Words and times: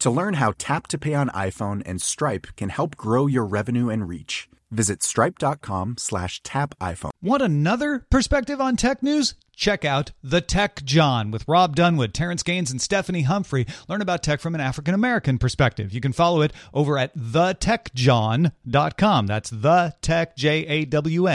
To 0.00 0.10
learn 0.10 0.34
how 0.34 0.54
Tap 0.58 0.86
to 0.88 0.98
Pay 0.98 1.14
on 1.14 1.28
iPhone 1.30 1.82
and 1.84 2.00
Stripe 2.00 2.46
can 2.56 2.68
help 2.68 2.96
grow 2.96 3.26
your 3.26 3.44
revenue 3.44 3.88
and 3.88 4.08
reach, 4.08 4.48
visit 4.70 5.02
stripe.com 5.02 5.96
slash 5.98 6.40
tap 6.42 6.76
iPhone. 6.80 7.10
Want 7.20 7.42
another 7.42 8.06
perspective 8.08 8.60
on 8.60 8.76
tech 8.76 9.02
news? 9.02 9.34
Check 9.56 9.84
out 9.84 10.12
The 10.22 10.40
Tech 10.40 10.84
Jawn 10.84 11.32
with 11.32 11.48
Rob 11.48 11.74
Dunwood, 11.74 12.14
Terrence 12.14 12.44
Gaines, 12.44 12.70
and 12.70 12.80
Stephanie 12.80 13.22
Humphrey. 13.22 13.66
Learn 13.88 14.00
about 14.00 14.22
tech 14.22 14.40
from 14.40 14.54
an 14.54 14.60
African 14.60 14.94
American 14.94 15.36
perspective. 15.36 15.92
You 15.92 16.00
can 16.00 16.12
follow 16.12 16.42
it 16.42 16.52
over 16.72 16.96
at 16.96 17.16
thetechjawn.com. 17.16 19.26
That's 19.26 19.50
the 19.50 19.94
tech, 20.00 20.36
J 20.36 20.64
A 20.66 20.84
W. 20.84 21.26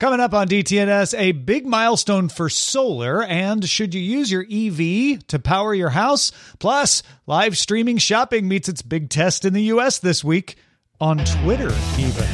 Coming 0.00 0.20
up 0.20 0.32
on 0.32 0.48
DTNS, 0.48 1.14
a 1.18 1.32
big 1.32 1.66
milestone 1.66 2.30
for 2.30 2.48
solar, 2.48 3.22
and 3.22 3.62
should 3.68 3.94
you 3.94 4.00
use 4.00 4.32
your 4.32 4.46
EV 4.50 5.26
to 5.26 5.38
power 5.38 5.74
your 5.74 5.90
house? 5.90 6.32
Plus, 6.58 7.02
live 7.26 7.58
streaming 7.58 7.98
shopping 7.98 8.48
meets 8.48 8.66
its 8.66 8.80
big 8.80 9.10
test 9.10 9.44
in 9.44 9.52
the 9.52 9.64
US 9.64 9.98
this 9.98 10.24
week 10.24 10.56
on 11.02 11.18
Twitter, 11.18 11.70
even. 11.98 12.26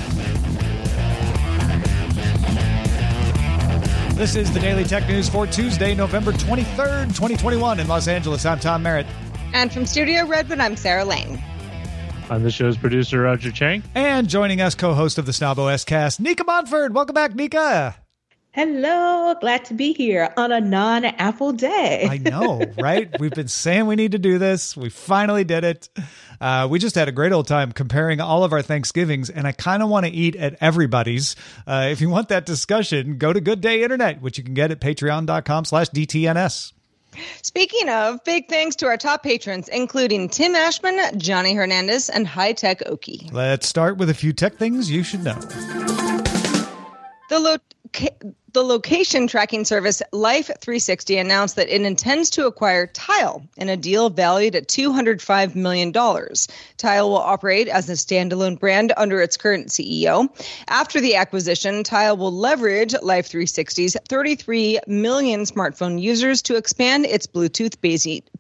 This 4.15 4.37
is 4.37 4.53
the 4.53 4.61
Daily 4.61 4.85
Tech 4.85 5.09
News 5.09 5.29
for 5.29 5.45
Tuesday, 5.49 5.93
November 5.93 6.31
23rd, 6.31 7.07
2021, 7.07 7.81
in 7.81 7.89
Los 7.89 8.07
Angeles. 8.07 8.47
I'm 8.47 8.61
Tom 8.61 8.85
Merritt. 8.85 9.09
And 9.53 9.73
from 9.73 9.87
Studio 9.87 10.25
Redwood, 10.25 10.61
I'm 10.61 10.77
Sarah 10.77 11.05
Lane. 11.05 11.43
I'm 12.29 12.43
the 12.43 12.51
show's 12.51 12.77
producer, 12.77 13.21
Roger 13.21 13.53
Chang. 13.53 13.85
And 13.95 14.29
joining 14.29 14.61
us, 14.61 14.75
co 14.75 14.95
host 14.95 15.19
of 15.19 15.27
the 15.27 15.33
Snob 15.33 15.59
OS 15.59 15.85
cast, 15.85 16.19
Nika 16.19 16.43
Montford. 16.45 16.93
Welcome 16.95 17.15
back, 17.15 17.35
Nika. 17.35 17.97
Hello, 18.51 19.35
glad 19.39 19.67
to 19.67 19.75
be 19.75 19.93
here 19.93 20.33
on 20.37 20.51
a 20.51 20.61
non 20.61 21.05
Apple 21.05 21.53
day. 21.53 22.09
I 22.11 22.17
know, 22.19 22.63
right? 22.79 23.09
We've 23.21 23.31
been 23.31 23.49
saying 23.49 23.87
we 23.87 23.97
need 23.97 24.13
to 24.13 24.19
do 24.19 24.39
this. 24.39 24.77
We 24.77 24.89
finally 24.89 25.45
did 25.45 25.63
it. 25.63 25.89
Uh, 26.41 26.67
we 26.69 26.79
just 26.79 26.95
had 26.95 27.07
a 27.07 27.13
great 27.13 27.33
old 27.33 27.47
time 27.47 27.71
comparing 27.71 28.21
all 28.21 28.45
of 28.45 28.53
our 28.53 28.63
Thanksgivings, 28.63 29.31
and 29.31 29.47
I 29.47 29.53
kind 29.53 29.83
of 29.83 29.89
want 29.89 30.07
to 30.07 30.11
eat 30.11 30.35
at 30.37 30.57
everybody's. 30.61 31.37
Uh, 31.67 31.89
if 31.91 32.01
you 32.01 32.09
want 32.09 32.31
that 32.31 32.45
discussion, 32.45 33.19
go 33.19 33.33
to 33.33 33.41
Good 33.41 33.61
Day 33.61 33.83
Internet, 33.83 34.21
which 34.21 34.37
you 34.39 34.43
can 34.43 34.55
get 34.55 34.71
at 34.71 34.81
patreon.com 34.81 35.65
slash 35.67 35.91
DTNS. 35.91 36.73
Speaking 37.43 37.89
of, 37.89 38.23
big 38.25 38.49
thanks 38.49 38.77
to 38.77 38.87
our 38.87 38.97
top 38.97 39.23
patrons, 39.23 39.69
including 39.69 40.29
Tim 40.29 40.55
Ashman, 40.55 41.19
Johnny 41.19 41.55
Hernandez, 41.55 42.11
and 42.11 42.27
High 42.27 42.53
Tech 42.53 42.81
Okie. 42.81 43.33
Let's 43.33 43.67
start 43.67 43.97
with 43.97 44.11
a 44.11 44.15
few 44.15 44.33
tech 44.33 44.57
things 44.57 44.91
you 44.91 45.03
should 45.03 45.25
know. 45.25 45.39
The 47.29 47.39
lo- 47.41 47.57
the 48.57 48.63
location 48.63 49.27
tracking 49.27 49.67
service 49.67 50.01
Life 50.13 50.47
360 50.47 51.19
announced 51.19 51.57
that 51.57 51.69
it 51.69 51.83
intends 51.83 52.31
to 52.31 52.47
acquire 52.47 52.87
Tile 52.87 53.47
in 53.59 53.69
a 53.69 53.77
deal 53.77 54.09
valued 54.09 54.55
at 54.55 54.67
$205 54.67 55.55
million. 55.55 55.93
Tile 55.93 57.11
will 57.11 57.19
operate 57.19 57.69
as 57.69 57.91
a 57.91 57.93
standalone 57.93 58.59
brand 58.59 58.95
under 58.97 59.21
its 59.21 59.37
current 59.37 59.69
CEO. 59.69 60.31
After 60.69 61.03
the 61.03 61.17
acquisition, 61.17 61.85
Tile 61.85 62.17
will 62.17 62.33
leverage 62.33 62.95
Life 63.03 63.29
360's 63.29 63.95
33 64.09 64.81
million 64.87 65.41
smartphone 65.43 66.01
users 66.01 66.41
to 66.41 66.57
expand 66.57 67.05
its 67.05 67.27
Bluetooth 67.27 67.79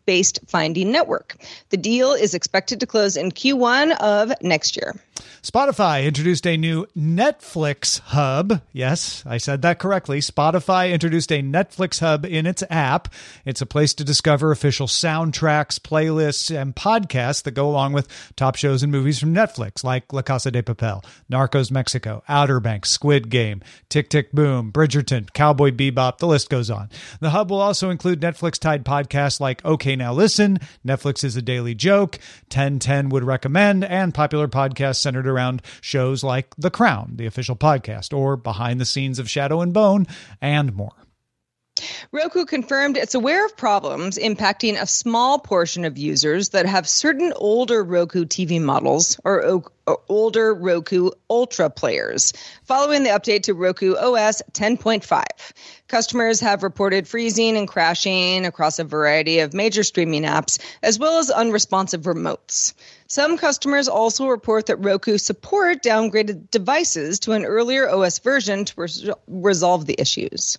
based 0.07 0.41
finding 0.47 0.91
network. 0.91 1.37
The 1.69 1.77
deal 1.77 2.13
is 2.13 2.33
expected 2.33 2.81
to 2.81 2.87
close 2.87 3.19
in 3.19 3.33
Q1 3.33 3.95
of 3.99 4.33
next 4.41 4.79
year. 4.79 4.95
Spotify 5.43 6.05
introduced 6.05 6.47
a 6.47 6.57
new 6.57 6.87
Netflix 6.97 8.01
hub. 8.01 8.61
Yes, 8.73 9.23
I 9.27 9.39
said 9.39 9.63
that 9.63 9.79
correctly. 9.79 10.21
Spotify 10.21 10.93
introduced 10.93 11.31
a 11.31 11.43
Netflix 11.43 12.01
hub 12.01 12.27
in 12.27 12.47
its 12.47 12.63
app. 12.69 13.09
It's 13.45 13.61
a 13.61 13.67
place 13.67 13.95
to 13.95 14.05
discover 14.05 14.51
official 14.51 14.87
soundtracks, 14.87 15.79
playlists, 15.79 16.55
and 16.55 16.75
podcasts 16.75 17.43
that 17.45 17.53
go 17.53 17.69
along 17.69 17.93
with 17.93 18.09
top 18.37 18.57
shows 18.57 18.83
and 18.83 18.93
movies 18.93 19.19
from 19.19 19.35
Netflix, 19.35 19.85
like 19.85 20.13
La 20.13 20.23
Casa 20.23 20.51
de 20.51 20.63
Papel, 20.63 21.05
Narcos 21.31 21.71
Mexico, 21.71 22.23
Outer 22.29 22.61
Banks, 22.61 22.91
Squid 22.91 23.31
Game, 23.31 23.63
Tick 23.89 24.09
Tick 24.09 24.33
Boom, 24.33 24.73
Bridgerton, 24.73 25.33
Cowboy 25.33 25.71
Bebop, 25.71 26.19
the 26.19 26.27
list 26.27 26.51
goes 26.51 26.71
on. 26.71 26.91
The 27.21 27.31
hub 27.31 27.51
will 27.51 27.61
also 27.61 27.91
include 27.91 28.21
Netflix 28.21 28.59
tied 28.59 28.85
podcasts 28.85 29.41
like 29.41 29.65
OK 29.65 29.97
Now 29.97 30.13
Listen, 30.13 30.59
Netflix 30.85 31.25
is 31.25 31.37
a 31.37 31.43
Daily 31.43 31.75
Joke, 31.75 32.19
1010 32.51 33.11
Would 33.11 33.25
Recommend, 33.25 33.85
and 33.85 34.13
popular 34.13 34.49
podcasts 34.49 35.06
centered 35.07 35.29
around 35.29 35.63
shows 35.81 36.25
like 36.25 36.53
The 36.59 36.69
Crown, 36.69 37.13
the 37.15 37.27
official 37.27 37.55
podcast, 37.55 38.13
or 38.13 38.37
Behind 38.37 38.81
the 38.81 38.85
Scenes 38.85 39.21
of 39.21 39.31
Shadow 39.31 39.61
and 39.61 39.73
Bone, 39.73 40.05
and 40.41 40.75
more. 40.75 41.06
Roku 42.11 42.47
confirmed 42.47 42.97
it's 42.97 43.15
aware 43.15 43.45
of 43.45 43.57
problems 43.57 44.17
impacting 44.17 44.81
a 44.81 44.87
small 44.87 45.39
portion 45.39 45.85
of 45.85 45.99
users 45.99 46.51
that 46.51 46.65
have 46.65 46.89
certain 46.89 47.33
older 47.37 47.85
Roku 47.85 48.25
TV 48.25 48.61
models 48.61 49.21
or, 49.25 49.63
or 49.87 50.01
older 50.09 50.55
Roku 50.55 51.11
Ultra 51.29 51.69
players, 51.69 52.33
following 52.65 53.03
the 53.03 53.11
update 53.11 53.45
to 53.45 53.55
Roku 53.55 53.95
OS 53.95 54.43
10.5. 54.53 55.25
Customers 55.89 56.41
have 56.41 56.63
reported 56.63 57.07
freezing 57.07 57.57
and 57.57 57.69
crashing 57.69 58.47
across 58.47 58.79
a 58.79 58.85
variety 58.85 59.41
of 59.41 59.55
major 59.55 59.83
streaming 59.83 60.23
apps, 60.23 60.59
as 60.83 60.99
well 60.99 61.19
as 61.19 61.31
unresponsive 61.31 62.03
remotes. 62.03 62.73
Some 63.07 63.37
customers 63.37 63.87
also 63.87 64.27
report 64.27 64.67
that 64.67 64.77
Roku 64.85 65.19
support 65.19 65.83
downgraded 65.83 66.51
devices 66.51 67.21
to 67.21 67.33
an 67.33 67.45
earlier 67.45 67.89
OS 67.89 68.19
version 68.19 68.65
to 68.65 68.75
res- 68.77 69.11
resolve 69.29 69.87
the 69.87 70.01
issues. 70.01 70.59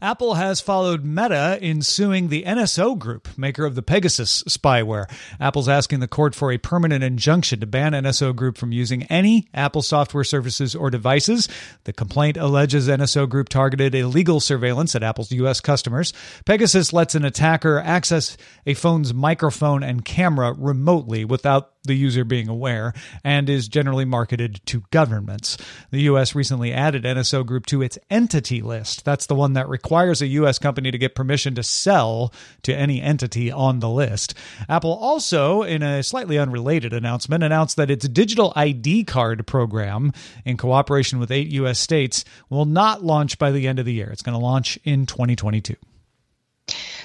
Apple 0.00 0.34
has 0.34 0.60
followed 0.60 1.04
Meta 1.04 1.58
in 1.60 1.82
suing 1.82 2.28
the 2.28 2.44
NSO 2.44 2.98
Group, 2.98 3.28
maker 3.36 3.64
of 3.64 3.74
the 3.74 3.82
Pegasus 3.82 4.42
spyware. 4.44 5.10
Apple's 5.40 5.68
asking 5.68 6.00
the 6.00 6.08
court 6.08 6.34
for 6.34 6.52
a 6.52 6.58
permanent 6.58 7.04
injunction 7.04 7.60
to 7.60 7.66
ban 7.66 7.92
NSO 7.92 8.34
Group 8.34 8.58
from 8.58 8.72
using 8.72 9.04
any 9.04 9.48
Apple 9.54 9.82
software 9.82 10.24
services 10.24 10.74
or 10.74 10.90
devices. 10.90 11.48
The 11.84 11.92
complaint 11.92 12.36
alleges 12.36 12.88
NSO 12.88 13.28
Group 13.28 13.48
targeted 13.48 13.94
illegal 13.94 14.40
surveillance 14.40 14.94
at 14.94 15.02
Apple's 15.02 15.32
U.S. 15.32 15.60
customers. 15.60 16.12
Pegasus 16.44 16.92
lets 16.92 17.14
an 17.14 17.24
attacker 17.24 17.78
access 17.78 18.36
a 18.66 18.74
phone's 18.74 19.12
microphone 19.12 19.82
and 19.82 20.04
camera 20.04 20.52
remotely 20.52 21.24
without 21.24 21.72
the 21.88 21.94
user 21.94 22.24
being 22.24 22.48
aware, 22.48 22.92
and 23.24 23.50
is 23.50 23.66
generally 23.66 24.04
marketed 24.04 24.60
to 24.66 24.84
governments. 24.90 25.56
The 25.90 26.02
U.S. 26.02 26.34
recently 26.34 26.72
added 26.72 27.02
NSO 27.02 27.44
Group 27.44 27.66
to 27.66 27.82
its 27.82 27.98
entity 28.10 28.62
list. 28.62 29.04
That's 29.04 29.26
the 29.26 29.34
one 29.34 29.54
that 29.58 29.68
requires 29.68 30.22
a 30.22 30.28
U.S. 30.28 30.60
company 30.60 30.92
to 30.92 30.98
get 30.98 31.16
permission 31.16 31.56
to 31.56 31.64
sell 31.64 32.32
to 32.62 32.72
any 32.72 33.02
entity 33.02 33.50
on 33.50 33.80
the 33.80 33.90
list. 33.90 34.34
Apple 34.68 34.94
also, 34.94 35.64
in 35.64 35.82
a 35.82 36.04
slightly 36.04 36.38
unrelated 36.38 36.92
announcement, 36.92 37.42
announced 37.42 37.76
that 37.76 37.90
its 37.90 38.08
digital 38.08 38.52
ID 38.54 39.02
card 39.02 39.48
program 39.48 40.12
in 40.44 40.56
cooperation 40.56 41.18
with 41.18 41.32
eight 41.32 41.48
U.S. 41.48 41.80
states 41.80 42.24
will 42.48 42.66
not 42.66 43.02
launch 43.02 43.36
by 43.36 43.50
the 43.50 43.66
end 43.66 43.80
of 43.80 43.84
the 43.84 43.92
year. 43.92 44.08
It's 44.10 44.22
going 44.22 44.38
to 44.38 44.44
launch 44.44 44.78
in 44.84 45.06
2022. 45.06 45.74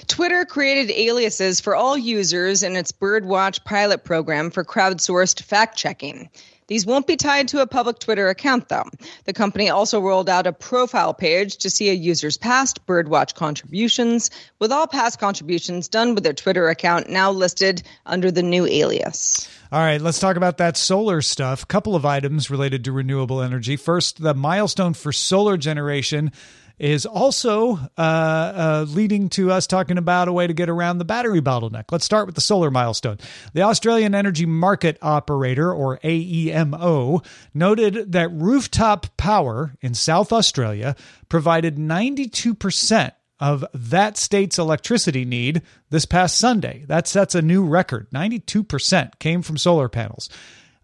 Twitter 0.08 0.46
created 0.46 0.92
aliases 0.92 1.60
for 1.60 1.76
all 1.76 1.98
users 1.98 2.62
in 2.62 2.76
its 2.76 2.92
Birdwatch 2.92 3.64
pilot 3.64 4.04
program 4.04 4.52
for 4.52 4.64
crowdsourced 4.64 5.42
fact 5.42 5.76
checking. 5.76 6.30
These 6.68 6.86
won't 6.86 7.08
be 7.08 7.16
tied 7.16 7.48
to 7.50 7.62
a 7.62 7.68
public 7.68 8.00
Twitter 8.00 8.30
account, 8.30 8.70
though. 8.70 8.90
The 9.26 9.34
company 9.34 9.70
also 9.70 10.00
rolled 10.00 10.30
out 10.30 10.48
a 10.48 10.54
profile 10.54 11.14
page 11.14 11.58
to 11.58 11.70
see 11.70 11.90
a 11.90 11.94
user's 11.94 12.38
past 12.38 12.86
Birdwatch 12.86 13.36
contributions, 13.36 14.30
with 14.60 14.72
all 14.72 14.88
past 14.88 15.20
contributions 15.20 15.88
done 15.88 16.16
with 16.16 16.24
their 16.24 16.34
Twitter 16.34 16.70
account 16.70 17.10
now 17.10 17.32
listed 17.32 17.84
under 18.06 18.32
the 18.32 18.44
new 18.44 18.66
alias. 18.66 19.50
All 19.72 19.80
right, 19.80 20.00
let's 20.00 20.20
talk 20.20 20.36
about 20.36 20.58
that 20.58 20.78
solar 20.78 21.22
stuff. 21.22 21.68
Couple 21.68 21.96
of 21.96 22.06
items 22.06 22.52
related 22.52 22.84
to 22.86 22.92
renewable 22.92 23.42
energy. 23.42 23.76
First, 23.76 24.22
the 24.22 24.36
milestone 24.36 24.94
for 24.94 25.12
solar 25.12 25.58
generation 25.58 26.32
is 26.80 27.06
also 27.06 27.74
uh, 27.98 28.02
uh, 28.02 28.86
leading 28.90 29.30
to 29.30 29.52
us 29.52 29.68
talking 29.68 29.98
about 29.98 30.28
a 30.28 30.34
way 30.34 30.48
to 30.48 30.54
get 30.54 30.70
around 30.70 30.98
the 30.98 31.06
battery 31.06 31.42
bottleneck. 31.42 31.86
Let's 31.92 32.06
start 32.06 32.26
with 32.26 32.36
the 32.36 32.42
solar 32.42 32.72
milestone. 32.72 33.18
The 33.54 33.62
Australian 33.62 34.16
Energy 34.16 34.46
Market 34.46 34.98
Operator, 35.02 35.72
or 35.72 36.00
AEMO, 36.00 37.26
noted 37.54 38.12
that 38.12 38.32
rooftop 38.32 39.16
power 39.18 39.76
in 39.82 39.94
South 39.94 40.32
Australia 40.32 40.96
provided 41.30 41.78
92% 41.78 43.12
of 43.40 43.66
that 43.74 44.18
state's 44.18 44.58
electricity 44.58 45.26
need 45.26 45.62
this 45.90 46.06
past 46.06 46.38
Sunday. 46.38 46.86
That 46.88 47.08
sets 47.08 47.36
a 47.36 47.42
new 47.42 47.66
record. 47.66 48.10
92% 48.12 49.20
came 49.20 49.42
from 49.42 49.58
solar 49.58 49.90
panels. 49.90 50.30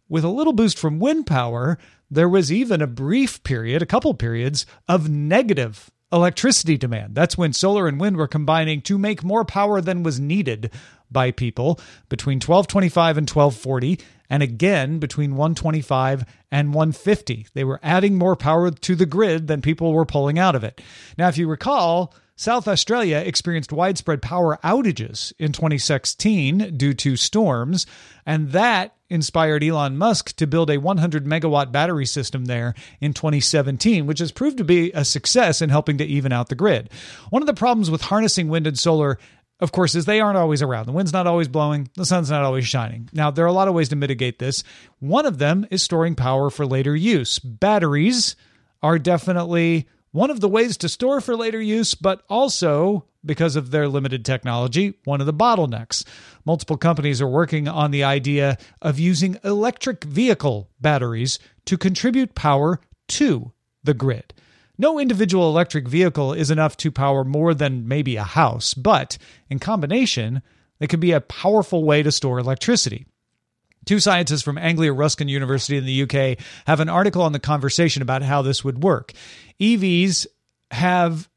With 0.10 0.24
a 0.24 0.30
little 0.30 0.54
boost 0.54 0.80
from 0.80 1.00
wind 1.00 1.28
power, 1.28 1.78
there 2.10 2.28
was 2.28 2.52
even 2.52 2.82
a 2.82 2.88
brief 2.88 3.44
period, 3.44 3.84
a 3.84 3.86
couple 3.86 4.14
periods, 4.16 4.66
of 4.88 5.08
negative 5.08 5.92
electricity 6.12 6.78
demand. 6.78 7.14
That's 7.14 7.38
when 7.38 7.54
solar 7.54 7.88
and 7.88 8.00
wind 8.00 8.18
were 8.18 8.28
combining 8.28 8.82
to 8.82 8.98
make 8.98 9.24
more 9.24 9.46
power 9.46 9.80
than 9.82 10.02
was 10.02 10.20
needed 10.20 10.72
by 11.12 11.30
people 11.30 11.80
between 12.10 12.38
1225 12.38 13.18
and 13.18 13.30
1240 13.30 14.00
and 14.32 14.42
again 14.42 14.98
between 14.98 15.36
125 15.36 16.26
and 16.52 16.74
150. 16.74 17.48
They 17.54 17.64
were 17.64 17.80
adding 17.84 18.16
more 18.16 18.36
power 18.36 18.72
to 18.72 18.96
the 18.96 19.06
grid 19.06 19.48
than 19.48 19.62
people 19.62 19.94
were 19.94 20.06
pulling 20.06 20.40
out 20.40 20.56
of 20.56 20.64
it. 20.64 20.82
Now 21.18 21.28
if 21.28 21.38
you 21.38 21.48
recall, 21.48 22.16
South 22.40 22.70
Australia 22.70 23.18
experienced 23.18 23.74
widespread 23.74 24.22
power 24.22 24.58
outages 24.64 25.34
in 25.40 25.52
2016 25.52 26.78
due 26.78 26.94
to 26.94 27.18
storms, 27.18 27.86
and 28.26 28.54
that 28.54 28.96
inspired 29.10 29.62
Elon 29.62 29.98
Musk 29.98 30.38
to 30.38 30.48
build 30.48 30.70
a 30.70 30.78
100 30.78 31.26
megawatt 31.26 31.74
battery 31.74 32.06
system 32.06 32.46
there 32.46 32.76
in 33.02 33.14
2017, 33.14 34.08
which 34.08 34.20
has 34.20 34.32
proved 34.32 34.58
to 34.58 34.64
be 34.64 34.90
a 34.94 35.04
success 35.04 35.62
in 35.62 35.70
helping 35.70 35.98
to 35.98 36.06
even 36.06 36.32
out 36.32 36.48
the 36.48 36.56
grid. 36.56 36.90
One 37.30 37.42
of 37.42 37.46
the 37.46 37.54
problems 37.54 37.92
with 37.92 38.04
harnessing 38.04 38.48
wind 38.48 38.68
and 38.68 38.80
solar 38.80 39.20
of 39.60 39.74
course, 39.74 39.94
is 39.94 40.06
they 40.06 40.22
aren't 40.22 40.38
always 40.38 40.62
around. 40.62 40.86
The 40.86 40.94
wind's 40.94 41.12
not 41.12 41.28
always 41.28 41.50
blowing, 41.50 41.90
the 41.96 42.06
sun's 42.06 42.32
not 42.32 42.46
always 42.46 42.66
shining. 42.66 43.10
Now, 43.12 43.30
there 43.30 43.44
are 43.44 43.50
a 43.50 43.52
lot 43.52 43.68
of 43.68 43.74
ways 43.74 43.90
to 43.90 43.98
mitigate 43.98 44.40
this. 44.40 44.64
One 45.00 45.26
of 45.26 45.38
them 45.38 45.68
is 45.70 45.84
storing 45.84 46.16
power 46.16 46.50
for 46.50 46.66
later 46.66 46.96
use. 46.96 47.40
Batteries 47.40 48.38
are 48.82 48.98
definitely 48.98 49.90
one 50.12 50.32
of 50.32 50.40
the 50.40 50.50
ways 50.50 50.78
to 50.78 50.90
store 50.90 51.22
for 51.22 51.36
later 51.36 51.62
use, 51.62 51.96
but 51.96 52.24
also 52.30 53.06
because 53.26 53.56
of 53.56 53.72
their 53.72 53.88
limited 53.88 54.24
technology, 54.24 54.94
one 55.04 55.20
of 55.20 55.28
the 55.28 55.34
bottlenecks. 55.34 56.06
Multiple 56.46 56.78
companies 56.78 57.22
are 57.22 57.28
working 57.28 57.68
on 57.68 57.92
the 57.92 58.04
idea 58.04 58.58
of 58.82 59.00
using 59.00 59.38
electric 59.44 60.04
vehicle 60.04 60.70
batteries 60.80 61.38
to 61.66 61.78
contribute 61.78 62.34
power 62.36 62.80
to 63.10 63.52
the 63.84 63.94
grid. 63.94 64.34
No 64.78 64.98
individual 64.98 65.50
electric 65.50 65.88
vehicle 65.88 66.34
is 66.34 66.50
enough 66.50 66.78
to 66.78 66.92
power 66.92 67.26
more 67.26 67.54
than 67.54 67.88
maybe 67.88 68.16
a 68.16 68.24
house, 68.24 68.74
but 68.74 69.18
in 69.50 69.60
combination, 69.60 70.42
they 70.80 70.88
could 70.88 71.02
be 71.02 71.12
a 71.12 71.20
powerful 71.20 71.84
way 71.84 72.02
to 72.02 72.12
store 72.12 72.40
electricity. 72.40 73.06
Two 73.90 74.00
scientists 74.00 74.44
from 74.44 74.60
Anglia 74.60 74.94
Ruskin 74.94 75.30
University 75.30 75.76
in 75.76 75.84
the 75.84 76.04
UK 76.04 76.38
have 76.68 76.80
an 76.80 76.90
article 76.90 77.24
on 77.24 77.32
the 77.32 77.40
conversation 77.40 78.04
about 78.04 78.22
how 78.22 78.44
this 78.44 78.64
would 78.64 78.84
work. 78.84 79.14
EVs 79.60 80.28
have 80.70 81.28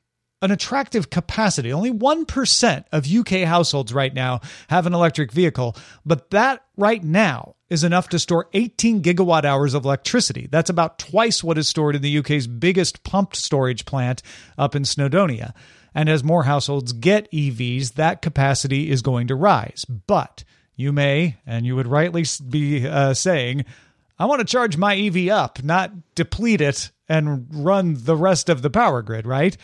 an 0.43 0.51
attractive 0.51 1.09
capacity. 1.09 1.73
Only 1.73 1.91
1% 1.91 2.85
of 2.93 3.11
UK 3.11 3.49
households 3.49 3.95
right 3.95 4.13
now 4.13 4.41
have 4.69 4.87
an 4.87 4.93
electric 4.93 5.33
vehicle, 5.33 5.75
but 6.05 6.29
that 6.33 6.63
right 6.77 7.03
now 7.03 7.57
is 7.71 7.85
enough 7.85 8.11
to 8.11 8.19
store 8.19 8.51
18 8.53 9.01
gigawatt 9.01 9.47
hours 9.47 9.73
of 9.73 9.87
electricity. 9.87 10.47
That's 10.51 10.69
about 10.69 10.99
twice 10.99 11.43
what 11.43 11.57
is 11.57 11.71
stored 11.71 11.97
in 11.97 12.03
the 12.03 12.19
UK's 12.19 12.47
biggest 12.47 13.03
pumped 13.03 13.37
storage 13.37 13.87
plant 13.87 14.23
up 14.59 14.77
in 14.77 14.83
Snowdonia. 14.83 15.55
And 15.95 16.11
as 16.11 16.23
more 16.23 16.43
households 16.43 16.93
get 16.93 17.33
EVs, 17.33 17.95
that 17.95 18.21
capacity 18.21 18.91
is 18.91 19.01
going 19.01 19.29
to 19.29 19.35
rise. 19.35 19.87
But 19.87 20.45
you 20.77 20.93
may, 20.93 21.37
and 21.47 21.67
you 21.67 21.77
would 21.77 21.87
rightly 21.87 22.25
be 22.49 22.87
uh, 22.87 23.15
saying, 23.15 23.65
I 24.19 24.27
want 24.27 24.41
to 24.41 24.47
charge 24.47 24.77
my 24.77 24.97
EV 24.97 25.29
up, 25.29 25.63
not 25.63 26.15
deplete 26.15 26.61
it 26.61 26.91
and 27.09 27.47
run 27.51 27.97
the 27.99 28.17
rest 28.17 28.49
of 28.49 28.63
the 28.63 28.71
power 28.71 29.03
grid, 29.03 29.27
right? 29.27 29.57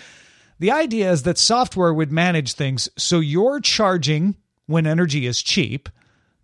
The 0.58 0.72
idea 0.72 1.10
is 1.12 1.22
that 1.22 1.38
software 1.38 1.94
would 1.94 2.10
manage 2.10 2.54
things 2.54 2.88
so 2.96 3.20
you're 3.20 3.60
charging 3.60 4.36
when 4.66 4.86
energy 4.86 5.26
is 5.26 5.42
cheap, 5.42 5.88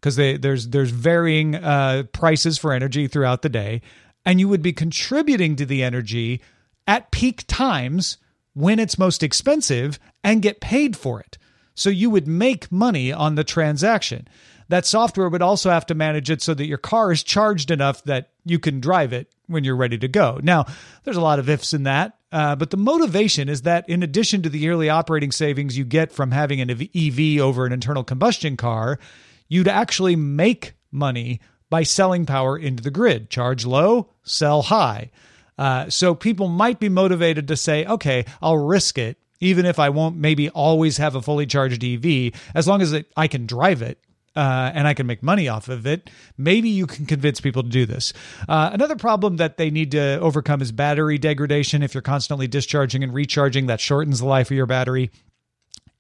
because 0.01 0.17
there's 0.17 0.69
there's 0.69 0.91
varying 0.91 1.57
uh, 1.57 2.05
prices 2.13 2.57
for 2.57 2.73
energy 2.73 3.07
throughout 3.07 3.43
the 3.43 3.49
day, 3.49 3.83
and 4.25 4.39
you 4.39 4.49
would 4.49 4.63
be 4.63 4.73
contributing 4.73 5.57
to 5.57 5.67
the 5.67 5.83
energy 5.83 6.41
at 6.87 7.11
peak 7.11 7.45
times 7.47 8.19
when 8.55 8.79
it's 8.79 8.99
most 8.99 9.23
expensive 9.23 9.99
and 10.23 10.43
get 10.43 10.61
paid 10.61 10.97
for 10.97 11.21
it. 11.21 11.37
So 11.75 11.91
you 11.91 12.09
would 12.11 12.29
make 12.29 12.71
money 12.71 13.13
on 13.13 13.35
the 13.35 13.45
transaction. 13.45 14.29
That 14.69 14.87
software 14.87 15.29
would 15.29 15.43
also 15.43 15.71
have 15.71 15.87
to 15.87 15.95
manage 15.95 16.31
it 16.31 16.43
so 16.43 16.55
that 16.55 16.67
your 16.67 16.79
car 16.79 17.13
is 17.13 17.23
charged 17.23 17.71
enough 17.71 18.03
that 18.05 18.31
you 18.45 18.59
can 18.59 18.81
drive 18.81 19.13
it 19.13 19.33
when 19.47 19.65
you're 19.65 19.77
ready 19.77 19.99
to 19.99 20.09
go. 20.09 20.41
Now, 20.43 20.67
there's 21.05 21.17
a 21.17 21.23
lot 21.23 21.39
of 21.39 21.49
ifs 21.49 21.75
in 21.75 21.83
that, 21.83 22.19
uh, 22.33 22.57
but 22.57 22.71
the 22.71 22.77
motivation 22.77 23.49
is 23.49 23.63
that 23.63 23.89
in 23.89 24.03
addition 24.03 24.43
to 24.43 24.49
the 24.49 24.59
yearly 24.59 24.89
operating 24.89 25.33
savings 25.33 25.77
you 25.77 25.85
get 25.85 26.13
from 26.13 26.31
having 26.31 26.61
an 26.61 26.71
EV 26.71 27.41
over 27.41 27.67
an 27.67 27.73
internal 27.73 28.05
combustion 28.05 28.57
car, 28.57 28.99
you'd 29.49 29.69
actually 29.69 30.17
make 30.17 30.75
money 30.91 31.41
by 31.71 31.83
selling 31.83 32.27
power 32.27 32.59
into 32.59 32.83
the 32.83 32.91
grid. 32.91 33.31
Charge 33.31 33.67
low, 33.67 34.11
sell 34.23 34.63
high. 34.63 35.11
Uh, 35.57 35.89
so 35.89 36.15
people 36.15 36.49
might 36.49 36.81
be 36.81 36.89
motivated 36.89 37.49
to 37.49 37.57
say, 37.57 37.85
okay, 37.85 38.25
I'll 38.43 38.59
risk 38.59 38.99
it, 38.99 39.19
even 39.41 39.67
if 39.67 39.79
I 39.79 39.91
won't 39.91 40.17
maybe 40.17 40.49
always 40.51 40.97
have 40.97 41.15
a 41.15 41.23
fully 41.23 41.47
charged 41.47 41.85
EV, 41.85 42.33
as 42.55 42.67
long 42.67 42.83
as 42.83 42.93
it, 42.93 43.13
I 43.17 43.29
can 43.29 43.47
drive 43.47 43.83
it 43.83 43.99
uh, 44.37 44.73
and 44.75 44.87
I 44.87 44.95
can 44.95 45.07
make 45.07 45.23
money 45.23 45.49
off 45.49 45.69
of 45.69 45.87
it, 45.87 46.11
maybe 46.37 46.69
you 46.69 46.87
can 46.87 47.07
convince 47.07 47.41
people 47.41 47.63
to 47.63 47.69
do 47.69 47.87
this. 47.87 48.13
Uh, 48.49 48.71
another 48.73 48.97
problem 48.97 49.37
that 49.37 49.57
they 49.57 49.71
need 49.71 49.93
to 49.93 50.19
overcome 50.21 50.61
is 50.61 50.73
battery 50.73 51.19
degradation. 51.19 51.83
If 51.83 51.95
you're 51.95 52.03
constantly 52.03 52.47
discharging 52.47 53.03
and 53.05 53.15
recharging, 53.15 53.67
that 53.67 53.81
shortens 53.81 54.21
the 54.21 54.27
life 54.27 54.51
of 54.51 54.57
your 54.57 54.67
battery. 54.67 55.11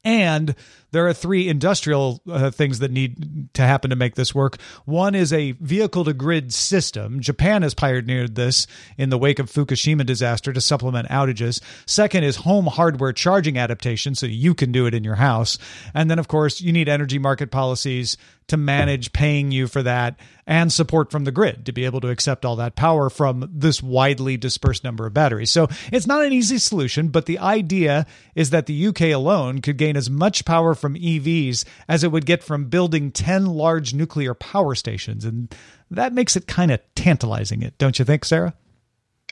And 0.04 0.54
there 0.90 1.08
are 1.08 1.12
three 1.12 1.48
industrial 1.48 2.22
uh, 2.30 2.50
things 2.50 2.78
that 2.78 2.92
need 2.92 3.52
to 3.54 3.62
happen 3.62 3.90
to 3.90 3.96
make 3.96 4.14
this 4.14 4.34
work. 4.34 4.58
One 4.84 5.14
is 5.14 5.32
a 5.32 5.52
vehicle 5.52 6.04
to 6.04 6.12
grid 6.12 6.52
system. 6.52 7.20
Japan 7.20 7.62
has 7.62 7.74
pioneered 7.74 8.36
this 8.36 8.66
in 8.96 9.10
the 9.10 9.18
wake 9.18 9.38
of 9.38 9.50
Fukushima 9.50 10.06
disaster 10.06 10.52
to 10.52 10.60
supplement 10.60 11.08
outages. 11.08 11.60
Second 11.86 12.22
is 12.24 12.36
home 12.36 12.66
hardware 12.66 13.12
charging 13.12 13.58
adaptation 13.58 14.14
so 14.14 14.26
you 14.26 14.54
can 14.54 14.70
do 14.70 14.86
it 14.86 14.94
in 14.94 15.02
your 15.02 15.16
house. 15.16 15.58
And 15.94 16.10
then 16.10 16.18
of 16.18 16.28
course, 16.28 16.60
you 16.60 16.72
need 16.72 16.88
energy 16.88 17.18
market 17.18 17.50
policies 17.50 18.16
to 18.48 18.56
manage 18.56 19.12
paying 19.12 19.50
you 19.50 19.66
for 19.66 19.82
that 19.82 20.16
and 20.46 20.72
support 20.72 21.10
from 21.10 21.24
the 21.24 21.32
grid 21.32 21.66
to 21.66 21.72
be 21.72 21.84
able 21.84 22.00
to 22.00 22.10
accept 22.10 22.44
all 22.44 22.56
that 22.56 22.76
power 22.76 23.08
from 23.08 23.48
this 23.52 23.82
widely 23.82 24.36
dispersed 24.36 24.84
number 24.84 25.06
of 25.06 25.14
batteries. 25.14 25.50
So 25.50 25.68
it's 25.92 26.06
not 26.06 26.24
an 26.24 26.32
easy 26.32 26.58
solution, 26.58 27.08
but 27.08 27.26
the 27.26 27.38
idea 27.38 28.06
is 28.34 28.50
that 28.50 28.66
the 28.66 28.86
UK 28.88 29.02
alone 29.02 29.60
could 29.60 29.78
gain 29.78 29.96
as 29.96 30.10
much 30.10 30.44
power 30.44 30.74
from 30.74 30.94
EVs 30.94 31.64
as 31.88 32.04
it 32.04 32.12
would 32.12 32.26
get 32.26 32.42
from 32.42 32.66
building 32.66 33.10
10 33.10 33.46
large 33.46 33.94
nuclear 33.94 34.34
power 34.34 34.74
stations. 34.74 35.24
And 35.24 35.54
that 35.90 36.12
makes 36.12 36.36
it 36.36 36.46
kind 36.46 36.70
of 36.70 36.80
tantalizing 36.94 37.62
it, 37.62 37.78
don't 37.78 37.98
you 37.98 38.04
think, 38.04 38.24
Sarah? 38.24 38.54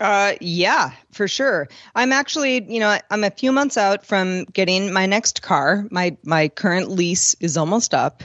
Uh, 0.00 0.32
yeah, 0.40 0.90
for 1.12 1.28
sure. 1.28 1.68
I'm 1.94 2.12
actually, 2.12 2.64
you 2.72 2.80
know, 2.80 2.98
I'm 3.10 3.24
a 3.24 3.30
few 3.30 3.52
months 3.52 3.76
out 3.76 4.06
from 4.06 4.44
getting 4.46 4.92
my 4.92 5.06
next 5.06 5.42
car. 5.42 5.86
My 5.90 6.16
my 6.24 6.48
current 6.48 6.90
lease 6.90 7.36
is 7.40 7.56
almost 7.56 7.92
up, 7.94 8.24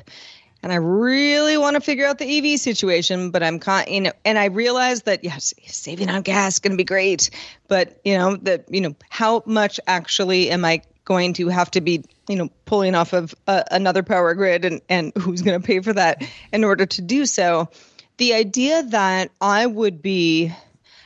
and 0.64 0.72
I 0.72 0.76
really 0.76 1.58
want 1.58 1.76
to 1.76 1.82
figure 1.82 2.06
out 2.06 2.18
the 2.18 2.54
EV 2.54 2.60
situation, 2.60 3.32
but 3.32 3.44
I'm 3.44 3.60
con- 3.60 3.88
you 3.88 4.02
know, 4.02 4.12
and 4.26 4.38
I 4.38 4.46
realize 4.46 5.04
that 5.04 5.24
yes, 5.24 5.54
saving 5.66 6.10
on 6.10 6.22
gas 6.22 6.56
is 6.56 6.60
going 6.60 6.72
to 6.72 6.78
be 6.78 6.84
great, 6.84 7.30
but 7.68 8.00
you 8.04 8.18
know 8.18 8.36
that 8.38 8.66
you 8.70 8.82
know 8.82 8.96
how 9.10 9.44
much 9.46 9.80
actually 9.88 10.50
am 10.50 10.66
I 10.66 10.82
going 11.06 11.34
to 11.34 11.48
have 11.48 11.72
to 11.72 11.82
be 11.82 12.04
you 12.28 12.36
know 12.36 12.50
pulling 12.66 12.96
off 12.96 13.14
of 13.14 13.34
uh, 13.48 13.64
another 13.72 14.04
power 14.04 14.34
grid, 14.34 14.66
and 14.66 14.82
and 14.90 15.14
who's 15.18 15.42
going 15.42 15.60
to 15.60 15.66
pay 15.66 15.80
for 15.80 15.94
that 15.94 16.24
in 16.52 16.64
order 16.64 16.86
to 16.86 17.02
do 17.02 17.26
so? 17.26 17.70
the 18.18 18.34
idea 18.34 18.84
that 18.84 19.32
I 19.40 19.66
would 19.66 20.02
be 20.02 20.52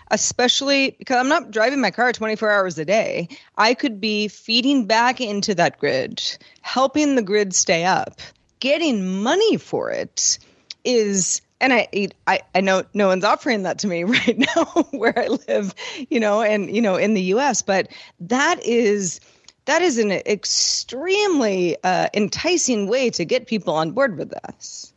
especially 0.10 0.94
because 1.00 1.18
I'm 1.18 1.30
not 1.30 1.52
driving 1.52 1.80
my 1.80 1.92
car 1.92 2.12
24 2.12 2.52
hours 2.52 2.78
a 2.78 2.84
day. 2.84 3.30
I 3.58 3.74
could 3.74 4.02
be 4.02 4.28
feeding 4.28 4.86
back 4.86 5.22
into 5.22 5.56
that 5.56 5.78
grid, 5.78 6.22
helping 6.62 7.16
the 7.16 7.22
grid 7.22 7.56
stay 7.56 7.86
up, 7.86 8.20
getting 8.62 9.22
money 9.22 9.58
for 9.58 9.92
it 9.92 10.40
is 10.86 11.42
and 11.60 11.74
I, 11.74 11.88
I 12.26 12.40
I 12.56 12.62
know 12.62 12.84
no 12.94 13.08
one's 13.08 13.24
offering 13.24 13.64
that 13.64 13.78
to 13.80 13.88
me 13.88 14.04
right 14.06 14.38
now 14.38 14.64
where 14.92 15.18
I 15.18 15.28
live, 15.28 15.76
you 16.10 16.20
know, 16.20 16.42
and 16.42 16.74
you 16.74 16.82
know 16.82 16.96
in 16.96 17.14
the 17.14 17.22
U.S. 17.24 17.62
But 17.62 17.90
that 18.22 18.66
is 18.66 19.20
that 19.66 19.82
is 19.82 19.98
an 19.98 20.12
extremely 20.12 21.78
uh, 21.84 22.08
enticing 22.14 22.88
way 22.88 23.10
to 23.12 23.26
get 23.26 23.48
people 23.48 23.76
on 23.76 23.92
board 23.92 24.18
with 24.18 24.32
this. 24.32 24.94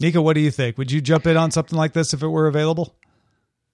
Nika, 0.00 0.22
what 0.22 0.34
do 0.34 0.40
you 0.40 0.50
think? 0.50 0.78
Would 0.78 0.92
you 0.92 1.00
jump 1.00 1.26
in 1.26 1.36
on 1.36 1.50
something 1.50 1.76
like 1.76 1.92
this 1.92 2.14
if 2.14 2.22
it 2.22 2.28
were 2.28 2.46
available? 2.46 2.94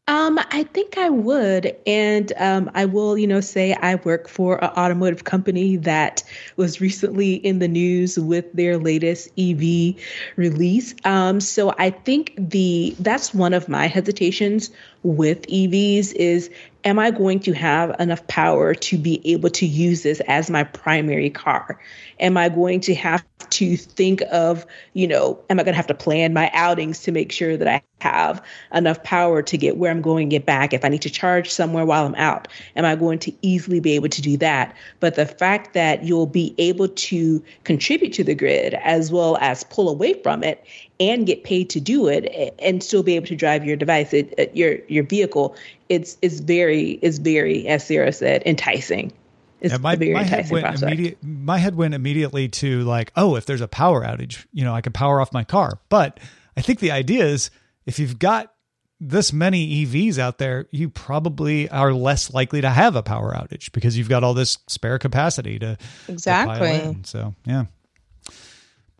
Um, 0.06 0.38
I 0.50 0.64
think 0.64 0.98
I 0.98 1.08
would. 1.08 1.74
And 1.86 2.30
um, 2.36 2.70
I 2.74 2.84
will, 2.84 3.16
you 3.16 3.26
know, 3.26 3.40
say 3.40 3.72
I 3.72 3.94
work 3.94 4.28
for 4.28 4.62
an 4.62 4.70
automotive 4.76 5.24
company 5.24 5.76
that 5.78 6.22
was 6.56 6.80
recently 6.80 7.34
in 7.36 7.58
the 7.58 7.68
news 7.68 8.18
with 8.18 8.52
their 8.52 8.76
latest 8.76 9.30
EV 9.38 9.94
release. 10.36 10.94
Um, 11.04 11.40
so 11.40 11.74
I 11.78 11.88
think 11.88 12.34
the 12.36 12.94
that's 13.00 13.32
one 13.32 13.54
of 13.54 13.66
my 13.66 13.86
hesitations 13.86 14.70
with 15.04 15.46
EVs 15.46 16.12
is 16.12 16.50
am 16.84 16.98
I 16.98 17.10
going 17.10 17.40
to 17.40 17.52
have 17.52 17.98
enough 17.98 18.26
power 18.26 18.74
to 18.74 18.98
be 18.98 19.20
able 19.30 19.50
to 19.50 19.66
use 19.66 20.02
this 20.02 20.20
as 20.28 20.50
my 20.50 20.64
primary 20.64 21.30
car? 21.30 21.80
Am 22.20 22.36
I 22.36 22.48
going 22.48 22.80
to 22.82 22.94
have 22.94 23.24
to 23.50 23.76
think 23.76 24.22
of, 24.30 24.66
you 24.92 25.08
know, 25.08 25.38
am 25.48 25.58
I 25.58 25.62
going 25.62 25.72
to 25.72 25.76
have 25.76 25.86
to 25.86 25.94
plan 25.94 26.32
my 26.32 26.50
outings 26.52 27.00
to 27.00 27.12
make 27.12 27.32
sure 27.32 27.56
that 27.56 27.68
I 27.68 27.82
have 28.00 28.42
enough 28.74 29.02
power 29.02 29.42
to 29.42 29.56
get 29.56 29.78
where 29.78 29.90
I'm 29.90 30.02
going 30.02 30.28
to 30.28 30.36
get 30.36 30.46
back? 30.46 30.72
If 30.72 30.84
I 30.84 30.88
need 30.88 31.02
to 31.02 31.10
charge 31.10 31.50
somewhere 31.50 31.86
while 31.86 32.06
I'm 32.06 32.14
out, 32.16 32.48
am 32.76 32.84
I 32.84 32.96
going 32.96 33.18
to 33.20 33.32
easily 33.42 33.80
be 33.80 33.92
able 33.92 34.10
to 34.10 34.22
do 34.22 34.36
that? 34.38 34.76
But 35.00 35.14
the 35.14 35.26
fact 35.26 35.72
that 35.74 36.04
you'll 36.04 36.26
be 36.26 36.54
able 36.58 36.88
to 36.88 37.42
contribute 37.64 38.12
to 38.14 38.24
the 38.24 38.34
grid 38.34 38.74
as 38.74 39.10
well 39.10 39.38
as 39.40 39.64
pull 39.64 39.88
away 39.88 40.14
from 40.22 40.44
it 40.44 40.64
and 41.00 41.26
get 41.26 41.44
paid 41.44 41.70
to 41.70 41.80
do 41.80 42.06
it 42.06 42.54
and 42.60 42.82
still 42.82 43.02
be 43.02 43.16
able 43.16 43.26
to 43.26 43.36
drive 43.36 43.64
your 43.64 43.76
device, 43.76 44.14
your 44.52 44.78
your 44.86 45.04
vehicle, 45.04 45.56
it's 45.94 46.18
it's 46.20 46.40
very 46.40 46.90
is 46.90 47.18
very, 47.18 47.66
as 47.68 47.86
Sarah 47.86 48.12
said, 48.12 48.42
enticing. 48.44 49.12
It's 49.60 49.72
yeah, 49.72 49.78
my, 49.78 49.96
my 49.96 50.22
head 50.22 50.50
went 50.50 50.82
immediate, 50.82 51.18
my 51.22 51.56
head 51.56 51.74
went 51.74 51.94
immediately 51.94 52.48
to 52.48 52.82
like, 52.82 53.12
oh, 53.16 53.36
if 53.36 53.46
there's 53.46 53.62
a 53.62 53.68
power 53.68 54.04
outage, 54.04 54.44
you 54.52 54.64
know, 54.64 54.74
I 54.74 54.82
can 54.82 54.92
power 54.92 55.20
off 55.20 55.32
my 55.32 55.44
car. 55.44 55.78
But 55.88 56.20
I 56.56 56.60
think 56.60 56.80
the 56.80 56.90
idea 56.90 57.24
is 57.24 57.50
if 57.86 57.98
you've 57.98 58.18
got 58.18 58.52
this 59.00 59.32
many 59.32 59.86
EVs 59.86 60.18
out 60.18 60.38
there, 60.38 60.66
you 60.70 60.90
probably 60.90 61.68
are 61.70 61.94
less 61.94 62.32
likely 62.34 62.60
to 62.60 62.70
have 62.70 62.96
a 62.96 63.02
power 63.02 63.32
outage 63.32 63.72
because 63.72 63.96
you've 63.96 64.08
got 64.08 64.22
all 64.22 64.34
this 64.34 64.58
spare 64.66 64.98
capacity 64.98 65.58
to 65.60 65.78
exactly. 66.08 66.80
To 66.80 66.96
so 67.04 67.34
yeah, 67.46 67.64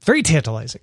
very 0.03 0.23
tantalizing. 0.23 0.83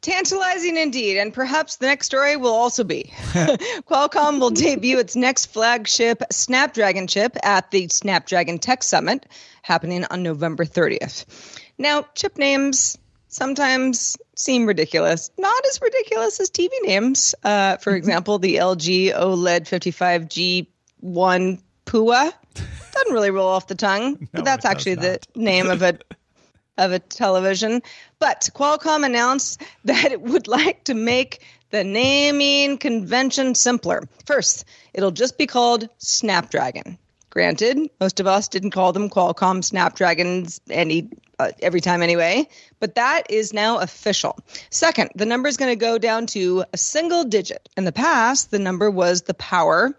Tantalizing 0.00 0.76
indeed. 0.76 1.18
And 1.18 1.34
perhaps 1.34 1.76
the 1.76 1.86
next 1.86 2.06
story 2.06 2.36
will 2.36 2.54
also 2.54 2.84
be 2.84 3.10
Qualcomm 3.12 4.40
will 4.40 4.50
debut 4.50 4.98
its 4.98 5.16
next 5.16 5.46
flagship 5.46 6.22
Snapdragon 6.30 7.06
chip 7.06 7.36
at 7.42 7.70
the 7.70 7.88
Snapdragon 7.88 8.58
Tech 8.58 8.82
Summit 8.82 9.26
happening 9.62 10.04
on 10.10 10.22
November 10.22 10.64
30th. 10.64 11.24
Now, 11.78 12.06
chip 12.14 12.38
names 12.38 12.96
sometimes 13.28 14.16
seem 14.34 14.66
ridiculous. 14.66 15.30
Not 15.38 15.66
as 15.66 15.80
ridiculous 15.80 16.40
as 16.40 16.50
TV 16.50 16.70
names. 16.82 17.34
Uh, 17.42 17.76
for 17.76 17.90
mm-hmm. 17.90 17.96
example, 17.98 18.38
the 18.38 18.56
LG 18.56 19.14
OLED 19.14 20.66
55G1 21.02 21.60
PUA 21.86 22.32
doesn't 22.92 23.12
really 23.12 23.30
roll 23.30 23.48
off 23.48 23.66
the 23.66 23.74
tongue, 23.74 24.18
no, 24.20 24.28
but 24.32 24.44
that's 24.44 24.64
actually 24.64 24.94
the 24.96 25.18
name 25.34 25.70
of 25.70 25.82
a 25.82 25.98
of 26.78 26.92
a 26.92 26.98
television. 26.98 27.82
But 28.18 28.48
Qualcomm 28.54 29.04
announced 29.04 29.62
that 29.84 30.12
it 30.12 30.22
would 30.22 30.48
like 30.48 30.84
to 30.84 30.94
make 30.94 31.42
the 31.70 31.84
naming 31.84 32.78
convention 32.78 33.54
simpler. 33.54 34.08
First, 34.24 34.64
it'll 34.94 35.10
just 35.10 35.36
be 35.36 35.46
called 35.46 35.88
Snapdragon. 35.98 36.98
Granted, 37.30 37.90
most 38.00 38.20
of 38.20 38.26
us 38.26 38.48
didn't 38.48 38.70
call 38.70 38.92
them 38.92 39.10
Qualcomm 39.10 39.62
Snapdragons 39.62 40.60
any 40.70 41.10
uh, 41.38 41.52
every 41.62 41.80
time 41.80 42.02
anyway, 42.02 42.48
but 42.80 42.96
that 42.96 43.30
is 43.30 43.52
now 43.52 43.78
official. 43.78 44.36
Second, 44.70 45.10
the 45.14 45.26
number 45.26 45.48
is 45.48 45.56
going 45.56 45.70
to 45.70 45.76
go 45.76 45.98
down 45.98 46.26
to 46.26 46.64
a 46.72 46.76
single 46.78 47.24
digit. 47.24 47.68
In 47.76 47.84
the 47.84 47.92
past, 47.92 48.50
the 48.50 48.58
number 48.58 48.90
was 48.90 49.22
the 49.22 49.34
power. 49.34 49.96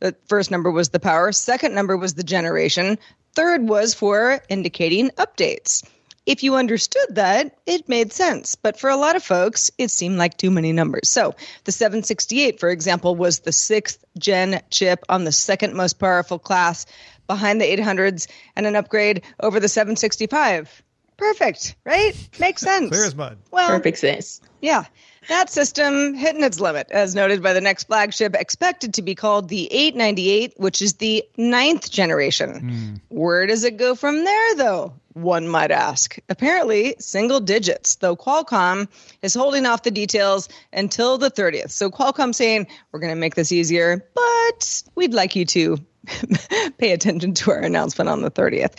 The 0.00 0.16
first 0.26 0.50
number 0.50 0.70
was 0.72 0.88
the 0.88 0.98
power, 0.98 1.30
second 1.30 1.74
number 1.74 1.96
was 1.96 2.14
the 2.14 2.24
generation, 2.24 2.98
third 3.34 3.68
was 3.68 3.94
for 3.94 4.42
indicating 4.48 5.10
updates 5.10 5.84
if 6.26 6.42
you 6.42 6.54
understood 6.54 7.16
that, 7.16 7.58
it 7.66 7.88
made 7.88 8.12
sense. 8.12 8.54
But 8.54 8.78
for 8.78 8.90
a 8.90 8.96
lot 8.96 9.16
of 9.16 9.22
folks, 9.22 9.70
it 9.78 9.90
seemed 9.90 10.18
like 10.18 10.36
too 10.36 10.50
many 10.50 10.72
numbers. 10.72 11.08
So 11.08 11.34
the 11.64 11.72
768, 11.72 12.60
for 12.60 12.68
example, 12.68 13.16
was 13.16 13.40
the 13.40 13.52
sixth 13.52 14.04
gen 14.18 14.60
chip 14.70 15.04
on 15.08 15.24
the 15.24 15.32
second 15.32 15.74
most 15.74 15.98
powerful 15.98 16.38
class 16.38 16.86
behind 17.26 17.60
the 17.60 17.76
800s 17.76 18.28
and 18.56 18.66
an 18.66 18.76
upgrade 18.76 19.22
over 19.40 19.58
the 19.58 19.68
765. 19.68 20.82
Perfect, 21.16 21.76
right? 21.84 22.14
Makes 22.38 22.62
sense. 22.62 22.90
Clear 22.90 23.06
as 23.06 23.14
mud. 23.14 23.38
Well, 23.50 23.68
perfect 23.68 23.98
sense. 23.98 24.40
Yeah. 24.60 24.84
That 25.28 25.50
system 25.50 26.14
hitting 26.14 26.42
its 26.42 26.60
limit, 26.60 26.88
as 26.90 27.14
noted 27.14 27.42
by 27.42 27.52
the 27.52 27.60
next 27.60 27.84
flagship, 27.84 28.34
expected 28.34 28.94
to 28.94 29.02
be 29.02 29.14
called 29.14 29.48
the 29.48 29.72
898, 29.72 30.54
which 30.56 30.82
is 30.82 30.94
the 30.94 31.24
ninth 31.36 31.90
generation. 31.90 32.50
Mm. 32.50 33.00
Where 33.08 33.46
does 33.46 33.64
it 33.64 33.76
go 33.76 33.94
from 33.94 34.24
there, 34.24 34.56
though? 34.56 34.94
One 35.14 35.46
might 35.46 35.70
ask. 35.70 36.18
Apparently, 36.28 36.96
single 36.98 37.40
digits, 37.40 37.96
though 37.96 38.16
Qualcomm 38.16 38.88
is 39.20 39.34
holding 39.34 39.66
off 39.66 39.82
the 39.82 39.90
details 39.90 40.48
until 40.72 41.18
the 41.18 41.30
30th. 41.30 41.70
So, 41.70 41.90
Qualcomm 41.90 42.34
saying, 42.34 42.66
we're 42.90 43.00
going 43.00 43.12
to 43.12 43.20
make 43.20 43.34
this 43.34 43.52
easier, 43.52 44.08
but 44.14 44.82
we'd 44.94 45.12
like 45.12 45.36
you 45.36 45.44
to 45.46 45.78
pay 46.78 46.92
attention 46.92 47.34
to 47.34 47.50
our 47.50 47.60
announcement 47.60 48.08
on 48.08 48.22
the 48.22 48.30
30th. 48.30 48.78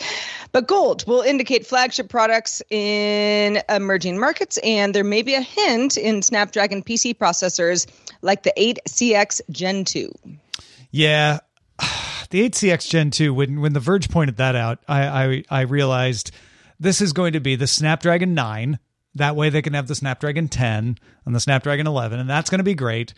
But 0.52 0.68
gold 0.68 1.06
will 1.06 1.22
indicate 1.22 1.66
flagship 1.66 2.08
products 2.08 2.62
in 2.70 3.60
emerging 3.68 4.18
markets, 4.18 4.58
and 4.58 4.94
there 4.94 5.04
may 5.04 5.22
be 5.22 5.34
a 5.34 5.40
hint 5.40 5.96
in 5.96 6.22
Snapdragon 6.22 6.82
PC 6.82 7.16
processors 7.16 7.86
like 8.22 8.42
the 8.42 8.52
8CX 8.56 9.40
Gen 9.50 9.84
2. 9.84 10.12
Yeah. 10.90 11.40
The 12.30 12.50
8CX 12.50 12.88
Gen 12.88 13.10
2, 13.12 13.32
when, 13.32 13.60
when 13.60 13.74
The 13.74 13.80
Verge 13.80 14.08
pointed 14.08 14.38
that 14.38 14.56
out, 14.56 14.80
I, 14.88 15.06
I, 15.06 15.44
I 15.50 15.60
realized 15.60 16.32
this 16.80 17.00
is 17.00 17.12
going 17.12 17.34
to 17.34 17.40
be 17.40 17.54
the 17.54 17.68
Snapdragon 17.68 18.34
9. 18.34 18.80
That 19.14 19.36
way 19.36 19.50
they 19.50 19.62
can 19.62 19.74
have 19.74 19.86
the 19.86 19.94
Snapdragon 19.94 20.48
10 20.48 20.98
and 21.26 21.34
the 21.34 21.38
Snapdragon 21.38 21.86
11, 21.86 22.18
and 22.18 22.28
that's 22.28 22.50
going 22.50 22.58
to 22.58 22.64
be 22.64 22.74
great. 22.74 23.14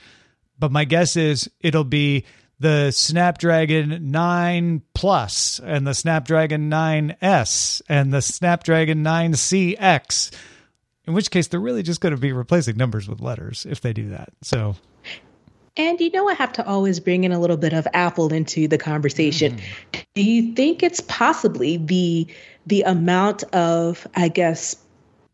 But 0.58 0.70
my 0.70 0.84
guess 0.84 1.16
is 1.16 1.50
it'll 1.60 1.84
be 1.84 2.26
the 2.58 2.90
Snapdragon 2.90 4.10
9 4.10 4.82
Plus 4.94 5.60
and 5.62 5.86
the 5.86 5.94
Snapdragon 5.94 6.70
9S 6.70 7.82
and 7.88 8.12
the 8.12 8.22
Snapdragon 8.22 9.04
9CX. 9.04 10.34
In 11.06 11.14
which 11.14 11.30
case, 11.30 11.48
they're 11.48 11.60
really 11.60 11.82
just 11.82 12.00
going 12.00 12.14
to 12.14 12.20
be 12.20 12.32
replacing 12.32 12.76
numbers 12.76 13.08
with 13.08 13.20
letters 13.20 13.66
if 13.68 13.80
they 13.80 13.92
do 13.92 14.08
that. 14.08 14.30
So, 14.42 14.74
and 15.76 16.00
you 16.00 16.10
know, 16.10 16.28
I 16.28 16.34
have 16.34 16.52
to 16.54 16.66
always 16.66 16.98
bring 16.98 17.24
in 17.24 17.32
a 17.32 17.38
little 17.38 17.58
bit 17.58 17.72
of 17.72 17.86
Apple 17.92 18.32
into 18.32 18.66
the 18.66 18.78
conversation. 18.78 19.56
Mm. 19.92 20.04
Do 20.14 20.22
you 20.22 20.54
think 20.54 20.82
it's 20.82 21.00
possibly 21.00 21.76
the 21.76 22.26
the 22.66 22.82
amount 22.82 23.44
of, 23.54 24.06
I 24.16 24.28
guess, 24.28 24.74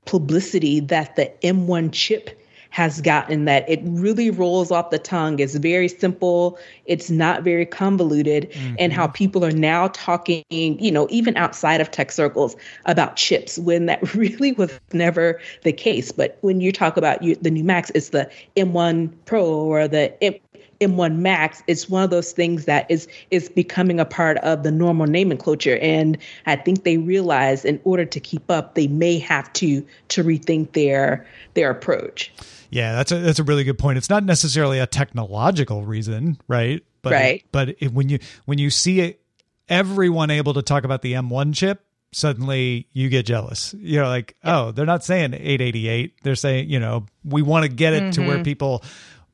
publicity 0.05 0.81
that 0.81 1.17
the 1.17 1.33
M1 1.43 1.91
chip 1.93 2.42
has 2.73 3.03
gotten 3.03 3.45
that 3.45 3.69
it 3.69 3.81
really 3.85 4.31
rolls 4.31 4.71
off 4.71 4.89
the 4.89 4.99
tongue. 4.99 5.39
It's 5.39 5.55
very 5.57 5.89
simple. 5.89 6.59
It's 6.87 7.11
not 7.11 7.43
very 7.43 7.67
convoluted. 7.67 8.51
Mm-hmm. 8.51 8.75
And 8.79 8.93
how 8.95 9.09
people 9.09 9.45
are 9.45 9.53
now 9.53 9.89
talking, 9.89 10.43
you 10.51 10.91
know, 10.91 11.07
even 11.11 11.37
outside 11.37 11.83
of 11.83 11.91
tech 11.91 12.11
circles 12.11 12.57
about 12.87 13.17
chips 13.17 13.59
when 13.59 13.87
that 13.87 14.15
really 14.15 14.53
was 14.53 14.81
never 14.95 15.39
the 15.65 15.73
case. 15.73 16.13
But 16.13 16.39
when 16.41 16.63
you 16.63 16.73
talk 16.73 16.97
about 16.97 17.23
you, 17.23 17.37
the 17.37 17.51
new 17.51 17.63
Macs, 17.63 17.91
it's 17.95 18.09
the 18.09 18.31
M1 18.57 19.13
Pro 19.27 19.45
or 19.45 19.87
the 19.87 20.11
M- 20.25 20.35
M1 20.81 21.17
Max, 21.17 21.63
it's 21.67 21.91
one 21.91 22.03
of 22.03 22.11
those 22.11 22.33
things 22.33 22.65
that 22.65 22.91
is 22.91 23.07
is 23.31 23.51
becoming 23.51 24.01
a 24.01 24.05
part 24.07 24.39
of 24.39 24.63
the 24.63 24.73
normal 24.73 25.07
nomenclature. 25.07 25.77
And 25.83 26.17
I 26.47 26.57
think 26.57 26.85
they 26.85 26.97
realize 26.97 27.67
in 27.67 27.81
order 27.85 28.07
to 28.07 28.19
keep 28.19 28.51
up, 28.51 28.75
they 28.75 28.87
may 28.87 29.19
have 29.19 29.53
to 29.55 29.87
to 30.09 30.25
rethink 30.25 30.73
their 30.73 31.27
their 31.55 31.71
approach. 31.71 32.33
Yeah, 32.73 32.95
that's 32.95 33.13
a 33.13 33.19
that's 33.19 33.39
a 33.39 33.45
really 33.45 33.65
good 33.65 33.79
point. 33.79 33.99
It's 33.99 34.09
not 34.09 34.25
necessarily 34.25 34.79
a 34.79 34.87
technological 34.87 35.85
reason, 35.85 36.41
right? 36.49 36.83
But 37.03 37.13
right. 37.13 37.45
But 37.53 37.77
it, 37.81 37.93
when 37.93 38.09
you 38.09 38.19
when 38.47 38.57
you 38.57 38.71
see 38.71 39.01
it, 39.01 39.21
everyone 39.69 40.31
able 40.31 40.55
to 40.55 40.63
talk 40.63 40.85
about 40.85 41.03
the 41.03 41.13
M1 41.13 41.55
chip, 41.55 41.85
suddenly 42.13 42.89
you 42.95 43.11
get 43.11 43.27
jealous. 43.27 43.75
You 43.79 44.01
know, 44.01 44.09
like, 44.09 44.37
oh, 44.43 44.73
they're 44.73 44.87
not 44.87 45.05
saying 45.05 45.35
888. 45.35 46.15
They're 46.23 46.35
saying, 46.35 46.71
you 46.71 46.81
know, 46.81 47.05
we 47.23 47.43
want 47.43 47.65
to 47.65 47.69
get 47.69 47.93
it 47.93 48.15
to 48.15 48.27
where 48.27 48.43
people 48.43 48.83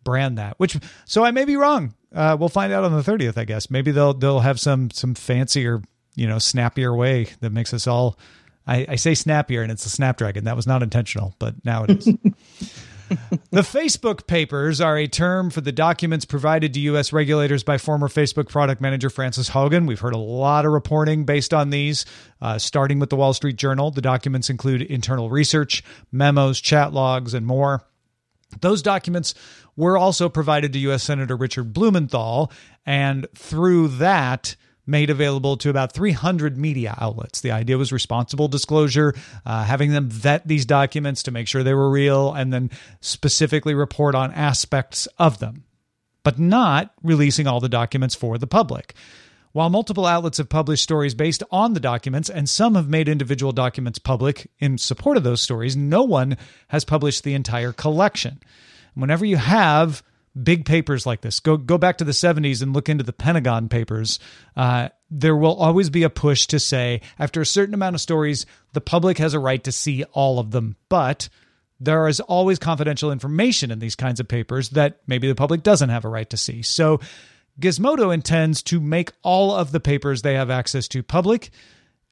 brand 0.02 0.38
that. 0.38 0.59
Which 0.59 0.76
so 1.04 1.25
I 1.25 1.30
may 1.30 1.45
be 1.45 1.57
wrong. 1.57 1.95
Uh, 2.12 2.37
we'll 2.40 2.49
find 2.49 2.73
out 2.73 2.83
on 2.83 2.92
the 2.92 3.02
30th, 3.02 3.38
I 3.38 3.45
guess. 3.45 3.71
Maybe 3.71 3.92
they'll 3.92 4.14
they'll 4.14 4.40
have 4.40 4.59
some 4.59 4.90
some 4.90 5.14
fancier, 5.14 5.80
you 6.16 6.26
know, 6.26 6.40
snappier 6.40 6.92
way 6.92 7.28
that 7.38 7.50
makes 7.50 7.73
us 7.73 7.87
all 7.87 8.18
I, 8.66 8.85
I 8.88 8.97
say 8.97 9.14
snappier 9.14 9.62
and 9.62 9.71
it's 9.71 9.87
a 9.87 9.90
snapdragon. 9.90 10.45
That 10.45 10.57
was 10.57 10.66
not 10.66 10.83
intentional, 10.83 11.35
but 11.38 11.54
now 11.64 11.85
it 11.85 11.90
is. 11.90 12.09
the 13.50 13.62
Facebook 13.62 14.27
papers 14.27 14.81
are 14.81 14.97
a 14.97 15.07
term 15.07 15.50
for 15.50 15.61
the 15.61 15.73
documents 15.73 16.25
provided 16.25 16.75
to 16.75 16.81
U.S. 16.81 17.12
regulators 17.12 17.62
by 17.62 17.79
former 17.79 18.09
Facebook 18.09 18.49
product 18.49 18.81
manager 18.81 19.09
Frances 19.09 19.50
Haugen. 19.50 19.87
We've 19.87 20.00
heard 20.00 20.15
a 20.15 20.19
lot 20.19 20.67
of 20.67 20.73
reporting 20.73 21.25
based 21.25 21.55
on 21.55 21.71
these, 21.71 22.05
uh, 22.43 22.59
starting 22.59 22.99
with 22.99 23.11
the 23.11 23.17
Wall 23.17 23.33
Street 23.33 23.57
Journal. 23.57 23.91
The 23.91 24.03
documents 24.03 24.50
include 24.50 24.83
internal 24.83 25.31
research, 25.31 25.83
memos, 26.12 26.61
chat 26.61 26.93
logs, 26.93 27.35
and 27.35 27.47
more. 27.47 27.83
Those 28.61 28.83
documents 28.83 29.35
were 29.77 29.97
also 29.97 30.29
provided 30.29 30.73
to 30.73 30.79
U.S. 30.81 31.05
Senator 31.05 31.37
Richard 31.37 31.73
Blumenthal, 31.73 32.53
and 32.85 33.27
through 33.35 33.88
that, 33.88 34.57
made 34.88 35.11
available 35.11 35.57
to 35.59 35.71
about 35.71 35.92
300 35.92 36.57
media 36.57 36.97
outlets. 37.00 37.40
The 37.40 37.50
idea 37.50 37.78
was 37.78 37.92
responsible 37.92 38.49
disclosure, 38.49 39.14
uh, 39.45 39.64
having 39.64 39.92
them 39.92 40.09
vet 40.09 40.49
these 40.49 40.64
documents 40.64 41.23
to 41.25 41.30
make 41.30 41.47
sure 41.47 41.62
they 41.62 41.75
were 41.75 41.90
real, 41.90 42.33
and 42.33 42.52
then 42.52 42.71
specifically 43.00 43.75
report 43.75 44.14
on 44.14 44.33
aspects 44.33 45.07
of 45.18 45.38
them, 45.38 45.64
but 46.23 46.38
not 46.38 46.92
releasing 47.02 47.47
all 47.47 47.61
the 47.61 47.68
documents 47.68 48.14
for 48.14 48.38
the 48.38 48.47
public. 48.47 48.95
While 49.52 49.71
multiple 49.71 50.07
outlets 50.07 50.38
have 50.38 50.49
published 50.49 50.83
stories 50.83 51.14
based 51.14 51.42
on 51.50 51.75
the 51.75 51.80
documents, 51.80 52.30
and 52.30 52.49
some 52.49 52.75
have 52.75 52.88
made 52.88 53.09
individual 53.09 53.52
documents 53.52 53.99
public 53.99 54.50
in 54.59 54.78
support 54.78 55.16
of 55.16 55.25
those 55.25 55.40
stories, 55.40 55.76
no 55.76 56.02
one 56.02 56.37
has 56.68 56.85
published 56.85 57.25
the 57.25 57.35
entire 57.35 57.73
collection. 57.73 58.40
Whenever 58.95 59.25
you 59.25 59.37
have 59.37 60.02
big 60.42 60.64
papers 60.64 61.07
like 61.07 61.21
this. 61.21 61.40
Go 61.40 61.57
go 61.57 61.78
back 61.78 61.99
to 61.99 62.04
the 62.04 62.12
70s 62.12 62.62
and 62.62 62.73
look 62.73 62.88
into 62.88 63.04
the 63.04 63.12
Pentagon 63.12 63.68
papers. 63.68 64.18
Uh, 64.57 64.88
there 65.11 65.37
will 65.37 65.57
always 65.57 65.90
be 65.90 66.02
a 66.02 66.11
push 66.11 66.47
to 66.49 66.59
say 66.59 67.00
after 67.18 67.40
a 67.40 67.47
certain 67.47 67.75
amount 67.75 67.95
of 67.95 68.00
stories, 68.00 68.47
the 68.73 68.80
public 68.80 69.18
has 69.18 69.35
a 69.35 69.38
right 69.38 69.62
to 69.64 69.73
see 69.73 70.04
all 70.12 70.38
of 70.38 70.50
them, 70.50 70.76
but 70.88 71.28
there 71.80 72.09
is 72.09 72.21
always 72.21 72.59
confidential 72.59 73.12
information 73.12 73.71
in 73.71 73.78
these 73.78 73.95
kinds 73.95 74.21
of 74.21 74.28
papers 74.28 74.71
that 74.71 75.00
maybe 75.07 75.28
the 75.28 75.35
public 75.35 75.62
doesn't 75.62 75.90
have 75.90 76.04
a 76.04 76.09
right 76.09 76.28
to 76.30 76.37
see. 76.37 76.62
So 76.62 77.00
Gizmodo 77.61 78.12
intends 78.12 78.62
to 78.64 78.80
make 78.80 79.12
all 79.23 79.52
of 79.52 79.73
the 79.73 79.80
papers 79.80 80.23
they 80.23 80.35
have 80.35 80.50
access 80.50 80.88
to 80.88 81.02
public. 81.02 81.50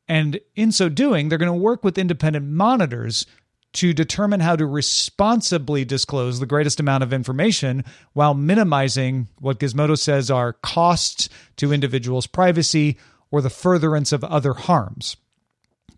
And 0.08 0.38
in 0.54 0.70
so 0.70 0.88
doing, 0.88 1.28
they're 1.28 1.38
going 1.38 1.52
to 1.52 1.58
work 1.58 1.82
with 1.82 1.98
independent 1.98 2.46
monitors 2.46 3.26
to 3.74 3.92
determine 3.92 4.40
how 4.40 4.56
to 4.56 4.64
responsibly 4.66 5.84
disclose 5.84 6.40
the 6.40 6.46
greatest 6.46 6.80
amount 6.80 7.02
of 7.02 7.12
information 7.12 7.84
while 8.14 8.34
minimizing 8.34 9.28
what 9.38 9.58
Gizmodo 9.58 9.98
says 9.98 10.30
are 10.30 10.54
costs 10.54 11.28
to 11.56 11.72
individuals' 11.72 12.26
privacy 12.26 12.96
or 13.30 13.42
the 13.42 13.50
furtherance 13.50 14.12
of 14.12 14.24
other 14.24 14.54
harms. 14.54 15.16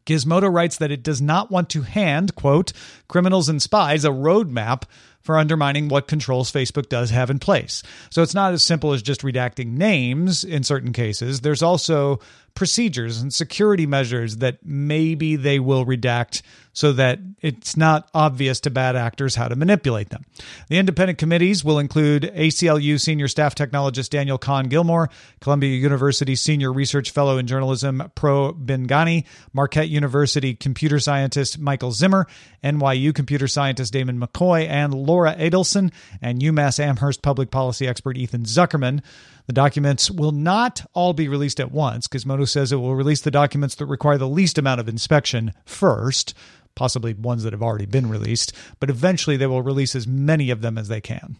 Gizmodo 0.06 0.52
writes 0.52 0.78
that 0.78 0.90
it 0.90 1.02
does 1.02 1.20
not 1.20 1.50
want 1.50 1.68
to 1.70 1.82
hand, 1.82 2.34
quote, 2.34 2.72
criminals 3.08 3.48
and 3.50 3.60
spies 3.60 4.06
a 4.06 4.08
roadmap 4.08 4.84
for 5.20 5.36
undermining 5.36 5.88
what 5.88 6.08
controls 6.08 6.50
Facebook 6.50 6.88
does 6.88 7.10
have 7.10 7.28
in 7.28 7.38
place. 7.38 7.82
So 8.08 8.22
it's 8.22 8.34
not 8.34 8.54
as 8.54 8.62
simple 8.62 8.94
as 8.94 9.02
just 9.02 9.20
redacting 9.20 9.72
names 9.72 10.44
in 10.44 10.62
certain 10.62 10.94
cases. 10.94 11.42
There's 11.42 11.62
also 11.62 12.20
procedures 12.54 13.20
and 13.20 13.32
security 13.32 13.86
measures 13.86 14.38
that 14.38 14.58
maybe 14.64 15.36
they 15.36 15.58
will 15.58 15.86
redact 15.86 16.42
so 16.72 16.92
that 16.92 17.18
it's 17.40 17.76
not 17.76 18.08
obvious 18.14 18.60
to 18.60 18.70
bad 18.70 18.94
actors 18.94 19.34
how 19.34 19.48
to 19.48 19.56
manipulate 19.56 20.10
them. 20.10 20.24
The 20.68 20.78
independent 20.78 21.18
committees 21.18 21.64
will 21.64 21.80
include 21.80 22.22
ACLU 22.22 23.00
senior 23.00 23.26
staff 23.26 23.56
technologist 23.56 24.10
Daniel 24.10 24.38
Kahn 24.38 24.68
Gillmor, 24.68 25.08
Columbia 25.40 25.70
University 25.70 26.36
senior 26.36 26.72
research 26.72 27.10
fellow 27.10 27.36
in 27.36 27.48
journalism 27.48 28.12
Pro 28.14 28.52
Bengani, 28.52 29.24
Marquette 29.52 29.88
University 29.88 30.54
computer 30.54 31.00
scientist 31.00 31.58
Michael 31.58 31.90
Zimmer, 31.90 32.28
NYU 32.62 33.12
computer 33.12 33.48
scientist 33.48 33.92
Damon 33.92 34.20
McCoy, 34.20 34.68
and 34.68 34.94
Laura 34.94 35.34
Edelson, 35.34 35.92
and 36.22 36.40
UMass 36.40 36.78
Amherst 36.78 37.22
public 37.22 37.50
policy 37.50 37.88
expert 37.88 38.16
Ethan 38.16 38.44
Zuckerman. 38.44 39.02
The 39.48 39.54
documents 39.54 40.10
will 40.10 40.30
not 40.32 40.84
all 40.92 41.14
be 41.14 41.26
released 41.26 41.58
at 41.58 41.72
once. 41.72 42.06
Gizmodo 42.06 42.46
says 42.46 42.70
it 42.70 42.76
will 42.76 42.94
release 42.94 43.22
the 43.22 43.30
documents 43.30 43.74
that 43.76 43.86
require 43.86 44.18
the 44.18 44.28
least 44.28 44.58
amount 44.58 44.78
of 44.78 44.90
inspection 44.90 45.54
first, 45.64 46.34
possibly 46.74 47.14
ones 47.14 47.44
that 47.44 47.54
have 47.54 47.62
already 47.62 47.86
been 47.86 48.10
released, 48.10 48.52
but 48.78 48.90
eventually 48.90 49.38
they 49.38 49.46
will 49.46 49.62
release 49.62 49.96
as 49.96 50.06
many 50.06 50.50
of 50.50 50.60
them 50.60 50.76
as 50.76 50.88
they 50.88 51.00
can. 51.00 51.36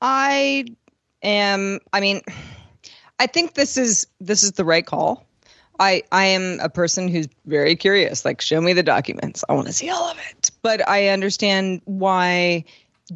I 0.00 0.64
am 1.22 1.80
I 1.92 2.00
mean 2.00 2.22
I 3.18 3.26
think 3.26 3.52
this 3.52 3.76
is 3.76 4.06
this 4.22 4.42
is 4.42 4.52
the 4.52 4.64
right 4.64 4.86
call. 4.86 5.26
I 5.78 6.02
I 6.10 6.24
am 6.24 6.60
a 6.60 6.70
person 6.70 7.08
who's 7.08 7.28
very 7.44 7.76
curious. 7.76 8.24
Like 8.24 8.40
show 8.40 8.62
me 8.62 8.72
the 8.72 8.82
documents. 8.82 9.44
I 9.50 9.52
want 9.52 9.66
to 9.66 9.74
see 9.74 9.90
all 9.90 10.08
of 10.08 10.16
it. 10.30 10.50
But 10.62 10.88
I 10.88 11.08
understand 11.08 11.82
why 11.84 12.64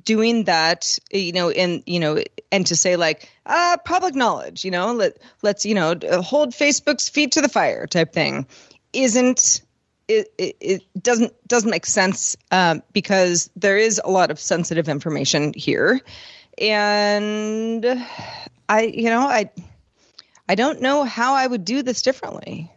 doing 0.03 0.45
that 0.45 0.99
you 1.13 1.33
know 1.33 1.51
and 1.51 1.83
you 1.87 2.01
know 2.01 2.23
and 2.51 2.67
to 2.67 2.77
say 2.77 2.97
like 2.97 3.31
uh 3.47 3.77
public 3.85 4.15
knowledge 4.15 4.65
you 4.65 4.71
know 4.71 4.93
let 4.93 5.19
let's 5.43 5.65
you 5.65 5.75
know 5.75 5.95
hold 6.23 6.53
facebook's 6.53 7.09
feet 7.09 7.33
to 7.33 7.41
the 7.41 7.49
fire 7.49 7.87
type 7.87 8.13
thing 8.13 8.47
isn't 8.93 9.63
it, 10.09 10.33
it, 10.39 10.57
it 10.61 11.03
doesn't 11.03 11.33
doesn't 11.49 11.71
make 11.71 11.87
sense 11.87 12.37
um, 12.51 12.83
because 12.93 13.51
there 13.57 13.79
is 13.79 14.01
a 14.05 14.11
lot 14.11 14.31
of 14.31 14.39
sensitive 14.39 14.89
information 14.89 15.53
here. 15.55 16.01
And 16.59 17.85
i 18.69 18.83
you 18.83 19.11
know 19.11 19.21
i 19.21 19.51
i 20.49 20.55
don't 20.55 20.81
know 20.81 21.05
how 21.05 21.35
i 21.35 21.47
would 21.47 21.65
do 21.65 21.83
this 21.83 22.03
differently. 22.03 22.71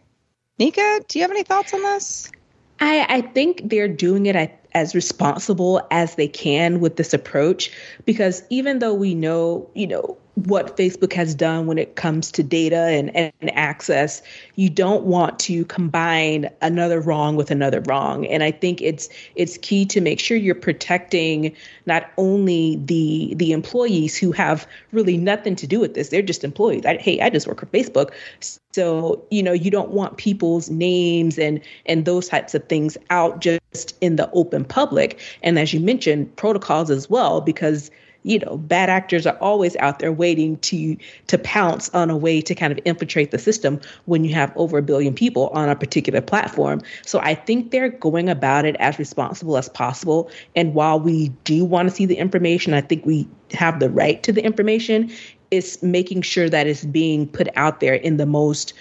Nika 0.58 1.02
do 1.08 1.20
you 1.20 1.24
have 1.24 1.32
any 1.32 1.44
thoughts 1.44 1.74
on 1.74 1.84
this? 1.84 2.32
I, 2.80 3.06
I 3.10 3.22
think 3.22 3.70
they're 3.70 3.88
doing 3.88 4.28
it 4.28 4.36
as 4.74 4.94
responsible 4.96 5.86
as 5.92 6.16
they 6.16 6.28
can 6.28 6.80
with 6.80 6.96
this 6.96 7.14
approach 7.14 7.72
because 8.06 8.44
even 8.50 8.80
though 8.80 8.94
we 8.94 9.16
know, 9.16 9.70
you 9.74 9.88
know, 9.88 10.18
what 10.46 10.78
Facebook 10.78 11.14
has 11.14 11.34
done 11.34 11.66
when 11.66 11.80
it 11.80 11.96
comes 11.96 12.32
to 12.32 12.44
data 12.44 12.78
and, 12.78 13.10
and 13.16 13.56
access, 13.56 14.22
you 14.56 14.70
don't 14.70 15.04
want 15.04 15.40
to 15.40 15.66
combine 15.66 16.48
another 16.62 17.02
wrong 17.02 17.36
with 17.36 17.50
another 17.50 17.82
wrong. 17.82 18.28
And 18.28 18.44
I 18.44 18.52
think 18.52 18.80
it's 18.80 19.10
it's 19.36 19.58
key 19.58 19.84
to 19.88 20.00
make 20.00 20.20
sure 20.20 20.38
you're 20.38 20.54
protecting 20.54 21.56
not 21.88 22.12
only 22.18 22.76
the 22.86 23.34
the 23.36 23.52
employees 23.52 24.16
who 24.16 24.32
have 24.32 24.68
really 24.92 25.18
nothing 25.18 25.56
to 25.56 25.66
do 25.66 25.80
with 25.80 25.96
this, 25.96 26.10
they're 26.10 26.22
just 26.22 26.44
employees. 26.44 26.86
I, 26.86 26.98
hey, 26.98 27.20
I 27.20 27.32
just 27.32 27.48
work 27.48 27.60
for 27.60 27.66
Facebook. 27.66 28.12
So, 28.74 29.26
you 29.32 29.42
know, 29.42 29.54
you 29.54 29.72
don't 29.72 29.90
want 29.90 30.18
people's 30.18 30.70
names 30.70 31.40
and 31.40 31.60
and 31.88 32.06
those 32.06 32.28
types 32.28 32.54
of 32.54 32.64
things 32.70 32.96
out 33.10 33.40
just 33.40 33.98
in 34.02 34.18
the 34.18 34.30
open 34.34 34.66
public. 34.66 35.20
And 35.42 35.58
as 35.58 35.74
you 35.74 35.80
mentioned, 35.80 36.36
protocols 36.36 36.92
as 36.92 37.10
well, 37.10 37.42
because 37.42 37.90
you 38.24 38.40
know 38.40 38.58
bad 38.58 38.90
actors 38.90 39.26
are 39.26 39.38
always 39.40 39.76
out 39.78 40.00
there 40.00 40.12
waiting 40.12 40.58
to 40.60 40.98
to 41.28 41.38
pounce 41.38 41.90
on 41.90 42.10
a 42.10 42.18
way 42.18 42.42
to 42.42 42.56
kind 42.56 42.72
of 42.72 42.80
infiltrate 42.86 43.32
the 43.32 43.40
system 43.40 43.80
when 44.06 44.24
you 44.24 44.34
have 44.34 44.52
over 44.56 44.78
a 44.78 44.82
billion 44.82 45.14
people 45.14 45.48
on 45.50 45.70
a 45.70 45.76
particular 45.76 46.22
platform. 46.22 46.82
So 47.06 47.20
i 47.20 47.36
think 47.36 47.72
they're 47.72 47.90
going 47.90 48.30
about 48.30 48.66
it 48.66 48.76
as 48.80 49.00
responsible 49.00 49.58
as 49.58 49.70
possible. 49.70 50.30
And 50.56 50.74
while 50.74 51.00
we 51.00 51.30
do 51.44 51.66
want 51.66 51.90
to 51.90 51.96
see 51.96 52.06
the 52.06 52.18
information 52.18 52.74
i 52.74 52.82
think 52.82 53.06
we 53.06 53.28
have 53.52 53.80
the 53.80 53.90
right 53.90 54.22
to 54.24 54.32
the 54.32 54.44
information 54.44 55.12
it's 55.50 55.82
making 55.82 56.22
sure 56.22 56.50
that 56.50 56.68
it's 56.68 56.84
being 56.84 57.28
put 57.28 57.48
out 57.56 57.80
there 57.80 57.94
in 57.94 58.18
the 58.18 58.26
most 58.26 58.74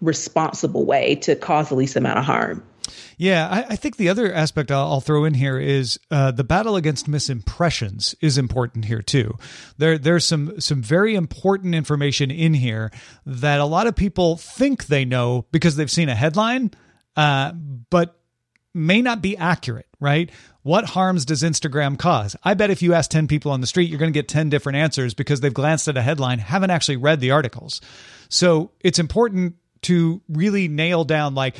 responsible 0.00 0.84
way 0.86 1.14
to 1.16 1.36
cause 1.36 1.68
the 1.68 1.74
least 1.74 1.96
amount 1.96 2.18
of 2.18 2.24
harm 2.24 2.62
yeah, 3.16 3.48
I, 3.48 3.72
I, 3.72 3.76
think 3.76 3.96
the 3.96 4.08
other 4.08 4.32
aspect 4.32 4.70
I'll, 4.70 4.92
I'll 4.92 5.00
throw 5.00 5.24
in 5.24 5.34
here 5.34 5.58
is 5.58 5.98
uh, 6.10 6.30
the 6.30 6.44
battle 6.44 6.76
against 6.76 7.10
misimpressions 7.10 8.14
is 8.20 8.38
important 8.38 8.84
here 8.84 9.02
too. 9.02 9.36
There, 9.78 9.98
there's 9.98 10.26
some 10.26 10.60
some 10.60 10.82
very 10.82 11.14
important 11.14 11.74
information 11.74 12.30
in 12.30 12.54
here 12.54 12.90
that 13.26 13.60
a 13.60 13.64
lot 13.64 13.86
of 13.86 13.96
people 13.96 14.36
think 14.36 14.86
they 14.86 15.04
know 15.04 15.46
because 15.52 15.76
they've 15.76 15.90
seen 15.90 16.08
a 16.08 16.14
headline, 16.14 16.72
uh, 17.16 17.52
but 17.52 18.18
may 18.74 19.00
not 19.02 19.22
be 19.22 19.36
accurate. 19.36 19.86
Right? 20.00 20.30
What 20.62 20.84
harms 20.84 21.24
does 21.24 21.42
Instagram 21.42 21.98
cause? 21.98 22.36
I 22.42 22.54
bet 22.54 22.70
if 22.70 22.82
you 22.82 22.94
ask 22.94 23.10
ten 23.10 23.28
people 23.28 23.52
on 23.52 23.60
the 23.60 23.66
street, 23.66 23.88
you're 23.88 23.98
going 23.98 24.12
to 24.12 24.18
get 24.18 24.28
ten 24.28 24.50
different 24.50 24.76
answers 24.76 25.14
because 25.14 25.40
they've 25.40 25.54
glanced 25.54 25.88
at 25.88 25.96
a 25.96 26.02
headline, 26.02 26.38
haven't 26.38 26.70
actually 26.70 26.96
read 26.96 27.20
the 27.20 27.30
articles. 27.30 27.80
So 28.28 28.72
it's 28.80 28.98
important 28.98 29.56
to 29.82 30.22
really 30.28 30.66
nail 30.68 31.04
down 31.04 31.34
like 31.34 31.56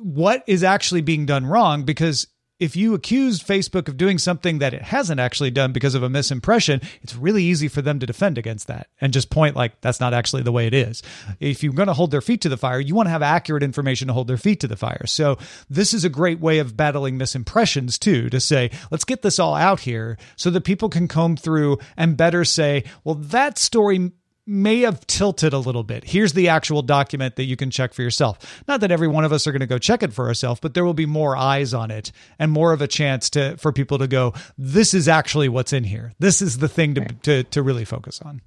what 0.00 0.44
is 0.46 0.64
actually 0.64 1.00
being 1.00 1.26
done 1.26 1.46
wrong 1.46 1.84
because 1.84 2.26
if 2.62 2.76
you 2.76 2.94
accuse 2.94 3.42
Facebook 3.42 3.88
of 3.88 3.96
doing 3.96 4.18
something 4.18 4.60
that 4.60 4.72
it 4.72 4.82
hasn't 4.82 5.18
actually 5.18 5.50
done 5.50 5.72
because 5.72 5.96
of 5.96 6.04
a 6.04 6.08
misimpression, 6.08 6.80
it's 7.02 7.16
really 7.16 7.42
easy 7.42 7.66
for 7.66 7.82
them 7.82 7.98
to 7.98 8.06
defend 8.06 8.38
against 8.38 8.68
that 8.68 8.86
and 9.00 9.12
just 9.12 9.30
point 9.30 9.56
like 9.56 9.80
that's 9.80 9.98
not 9.98 10.14
actually 10.14 10.44
the 10.44 10.52
way 10.52 10.68
it 10.68 10.72
is. 10.72 11.02
If 11.40 11.64
you're 11.64 11.72
going 11.72 11.88
to 11.88 11.92
hold 11.92 12.12
their 12.12 12.20
feet 12.20 12.40
to 12.42 12.48
the 12.48 12.56
fire, 12.56 12.78
you 12.78 12.94
want 12.94 13.06
to 13.06 13.10
have 13.10 13.20
accurate 13.20 13.64
information 13.64 14.06
to 14.06 14.14
hold 14.14 14.28
their 14.28 14.36
feet 14.36 14.60
to 14.60 14.68
the 14.68 14.76
fire. 14.76 15.06
So 15.06 15.38
this 15.68 15.92
is 15.92 16.04
a 16.04 16.08
great 16.08 16.38
way 16.38 16.60
of 16.60 16.76
battling 16.76 17.18
misimpressions 17.18 17.98
too, 17.98 18.30
to 18.30 18.38
say, 18.38 18.70
let's 18.92 19.04
get 19.04 19.22
this 19.22 19.40
all 19.40 19.56
out 19.56 19.80
here 19.80 20.16
so 20.36 20.48
that 20.50 20.60
people 20.60 20.88
can 20.88 21.08
comb 21.08 21.36
through 21.36 21.78
and 21.96 22.16
better 22.16 22.44
say, 22.44 22.84
well, 23.02 23.16
that 23.16 23.58
story 23.58 24.12
may 24.46 24.80
have 24.80 25.06
tilted 25.06 25.52
a 25.52 25.58
little 25.58 25.84
bit. 25.84 26.04
Here's 26.04 26.32
the 26.32 26.48
actual 26.48 26.82
document 26.82 27.36
that 27.36 27.44
you 27.44 27.56
can 27.56 27.70
check 27.70 27.94
for 27.94 28.02
yourself. 28.02 28.62
Not 28.66 28.80
that 28.80 28.90
every 28.90 29.08
one 29.08 29.24
of 29.24 29.32
us 29.32 29.46
are 29.46 29.52
going 29.52 29.60
to 29.60 29.66
go 29.66 29.78
check 29.78 30.02
it 30.02 30.12
for 30.12 30.26
ourselves, 30.26 30.60
but 30.60 30.74
there 30.74 30.84
will 30.84 30.94
be 30.94 31.06
more 31.06 31.36
eyes 31.36 31.72
on 31.72 31.90
it 31.90 32.10
and 32.38 32.50
more 32.50 32.72
of 32.72 32.82
a 32.82 32.88
chance 32.88 33.30
to 33.30 33.56
for 33.56 33.72
people 33.72 33.98
to 33.98 34.08
go, 34.08 34.34
this 34.58 34.94
is 34.94 35.08
actually 35.08 35.48
what's 35.48 35.72
in 35.72 35.84
here. 35.84 36.12
This 36.18 36.42
is 36.42 36.58
the 36.58 36.68
thing 36.68 36.94
to 36.94 37.04
to, 37.22 37.44
to 37.44 37.62
really 37.62 37.84
focus 37.84 38.20
on. 38.22 38.40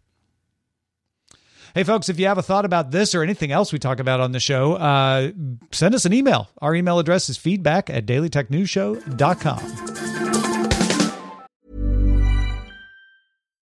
Hey, 1.74 1.84
folks, 1.84 2.08
if 2.08 2.20
you 2.20 2.28
have 2.28 2.38
a 2.38 2.42
thought 2.42 2.64
about 2.64 2.92
this 2.92 3.14
or 3.14 3.22
anything 3.22 3.52
else 3.52 3.74
we 3.74 3.80
talk 3.80 4.00
about 4.00 4.22
on 4.22 4.32
the 4.32 4.40
show, 4.40 4.76
uh, 4.76 5.34
send 5.74 5.94
us 5.94 6.06
an 6.06 6.14
email. 6.14 6.48
Our 6.62 6.74
email 6.74 7.00
address 7.00 7.28
is 7.28 7.36
feedback 7.36 7.90
at 7.90 8.06
dailytechnewsshow.com. 8.06 9.95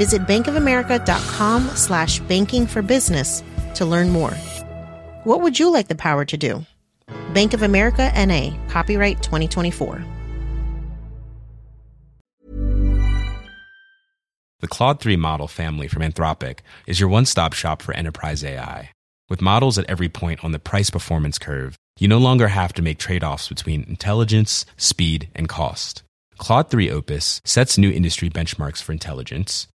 Visit 0.00 0.22
bankofamerica.com 0.22 1.68
slash 1.74 2.20
banking 2.20 2.66
for 2.66 2.80
business 2.80 3.44
to 3.74 3.84
learn 3.84 4.08
more. 4.08 4.30
What 5.24 5.42
would 5.42 5.58
you 5.60 5.70
like 5.70 5.88
the 5.88 5.94
power 5.94 6.24
to 6.24 6.38
do? 6.38 6.64
Bank 7.34 7.52
of 7.52 7.62
America 7.62 8.10
NA, 8.16 8.56
copyright 8.68 9.22
2024. 9.22 10.02
The 14.60 14.68
Claude 14.68 15.00
3 15.00 15.16
model 15.16 15.48
family 15.48 15.86
from 15.86 16.00
Anthropic 16.00 16.60
is 16.86 16.98
your 16.98 17.10
one 17.10 17.26
stop 17.26 17.52
shop 17.52 17.82
for 17.82 17.92
enterprise 17.92 18.42
AI. 18.42 18.92
With 19.28 19.42
models 19.42 19.76
at 19.76 19.84
every 19.90 20.08
point 20.08 20.42
on 20.42 20.52
the 20.52 20.58
price 20.58 20.88
performance 20.88 21.38
curve, 21.38 21.76
you 21.98 22.08
no 22.08 22.16
longer 22.16 22.48
have 22.48 22.72
to 22.72 22.82
make 22.82 22.98
trade 22.98 23.22
offs 23.22 23.48
between 23.48 23.84
intelligence, 23.84 24.64
speed, 24.78 25.28
and 25.34 25.46
cost. 25.46 26.04
Claude 26.38 26.70
3 26.70 26.90
Opus 26.90 27.42
sets 27.44 27.76
new 27.76 27.90
industry 27.90 28.30
benchmarks 28.30 28.82
for 28.82 28.92
intelligence 28.92 29.66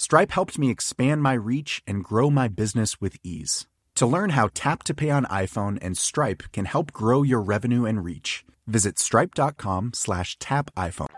Stripe 0.00 0.30
helped 0.30 0.60
me 0.60 0.70
expand 0.70 1.24
my 1.24 1.32
reach 1.32 1.82
and 1.84 2.04
grow 2.04 2.30
my 2.30 2.46
business 2.46 3.00
with 3.00 3.16
ease. 3.24 3.66
To 3.96 4.06
learn 4.06 4.30
how 4.30 4.48
Tap 4.54 4.84
to 4.84 4.94
Pay 4.94 5.10
on 5.10 5.24
iPhone 5.24 5.76
and 5.82 5.98
Stripe 5.98 6.44
can 6.52 6.66
help 6.66 6.92
grow 6.92 7.24
your 7.24 7.40
revenue 7.40 7.84
and 7.84 8.04
reach, 8.04 8.44
visit 8.68 9.00
stripe.com 9.00 9.90
slash 9.94 10.38
tap 10.38 10.70
iPhone. 10.76 11.08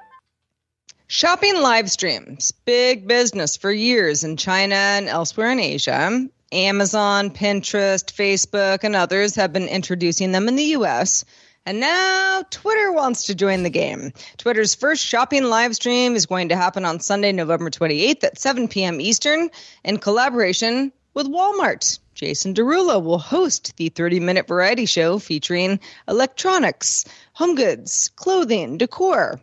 Shopping 1.08 1.60
live 1.60 1.90
streams, 1.90 2.52
big 2.64 3.06
business 3.06 3.58
for 3.58 3.70
years 3.70 4.24
in 4.24 4.38
China 4.38 4.76
and 4.76 5.08
elsewhere 5.08 5.50
in 5.50 5.60
Asia. 5.60 6.26
Amazon, 6.50 7.30
Pinterest, 7.30 8.10
Facebook, 8.10 8.82
and 8.82 8.96
others 8.96 9.34
have 9.34 9.52
been 9.52 9.68
introducing 9.68 10.32
them 10.32 10.48
in 10.48 10.56
the 10.56 10.72
US. 10.76 11.26
And 11.66 11.80
now 11.80 12.42
Twitter 12.50 12.90
wants 12.90 13.24
to 13.24 13.34
join 13.34 13.62
the 13.62 13.70
game. 13.70 14.12
Twitter's 14.38 14.74
first 14.74 15.04
shopping 15.04 15.44
live 15.44 15.74
stream 15.74 16.16
is 16.16 16.26
going 16.26 16.48
to 16.48 16.56
happen 16.56 16.84
on 16.84 17.00
Sunday, 17.00 17.32
November 17.32 17.70
28th 17.70 18.24
at 18.24 18.38
7 18.38 18.68
p.m. 18.68 19.00
Eastern 19.00 19.50
in 19.84 19.98
collaboration 19.98 20.92
with 21.12 21.28
Walmart. 21.28 21.98
Jason 22.14 22.54
Derulo 22.54 23.02
will 23.02 23.18
host 23.18 23.76
the 23.76 23.88
30 23.88 24.20
minute 24.20 24.48
variety 24.48 24.86
show 24.86 25.18
featuring 25.18 25.80
electronics, 26.08 27.04
home 27.32 27.54
goods, 27.54 28.10
clothing, 28.16 28.78
decor, 28.78 29.40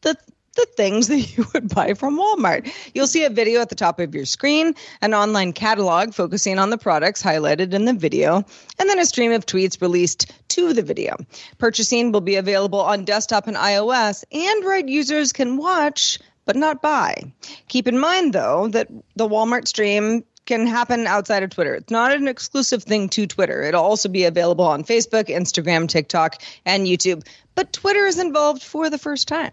the 0.00 0.16
the 0.56 0.66
things 0.76 1.08
that 1.08 1.36
you 1.36 1.46
would 1.54 1.72
buy 1.74 1.94
from 1.94 2.18
Walmart. 2.18 2.72
You'll 2.94 3.06
see 3.06 3.24
a 3.24 3.30
video 3.30 3.60
at 3.60 3.68
the 3.68 3.74
top 3.74 4.00
of 4.00 4.14
your 4.14 4.24
screen, 4.24 4.74
an 5.00 5.14
online 5.14 5.52
catalog 5.52 6.14
focusing 6.14 6.58
on 6.58 6.70
the 6.70 6.78
products 6.78 7.22
highlighted 7.22 7.72
in 7.72 7.84
the 7.84 7.92
video, 7.92 8.44
and 8.78 8.88
then 8.88 8.98
a 8.98 9.06
stream 9.06 9.32
of 9.32 9.46
tweets 9.46 9.80
released 9.80 10.32
to 10.48 10.72
the 10.72 10.82
video. 10.82 11.16
Purchasing 11.58 12.12
will 12.12 12.20
be 12.20 12.36
available 12.36 12.80
on 12.80 13.04
desktop 13.04 13.46
and 13.46 13.56
iOS. 13.56 14.24
Android 14.32 14.88
users 14.88 15.32
can 15.32 15.56
watch 15.56 16.18
but 16.46 16.56
not 16.56 16.82
buy. 16.82 17.32
Keep 17.68 17.86
in 17.86 17.98
mind, 17.98 18.32
though, 18.32 18.66
that 18.68 18.88
the 19.14 19.28
Walmart 19.28 19.68
stream 19.68 20.24
can 20.46 20.66
happen 20.66 21.06
outside 21.06 21.44
of 21.44 21.50
Twitter. 21.50 21.76
It's 21.76 21.92
not 21.92 22.12
an 22.12 22.26
exclusive 22.26 22.82
thing 22.82 23.08
to 23.10 23.28
Twitter. 23.28 23.62
It'll 23.62 23.84
also 23.84 24.08
be 24.08 24.24
available 24.24 24.64
on 24.64 24.82
Facebook, 24.82 25.28
Instagram, 25.28 25.86
TikTok, 25.86 26.42
and 26.66 26.88
YouTube. 26.88 27.24
But 27.54 27.72
Twitter 27.72 28.04
is 28.06 28.18
involved 28.18 28.64
for 28.64 28.90
the 28.90 28.98
first 28.98 29.28
time. 29.28 29.52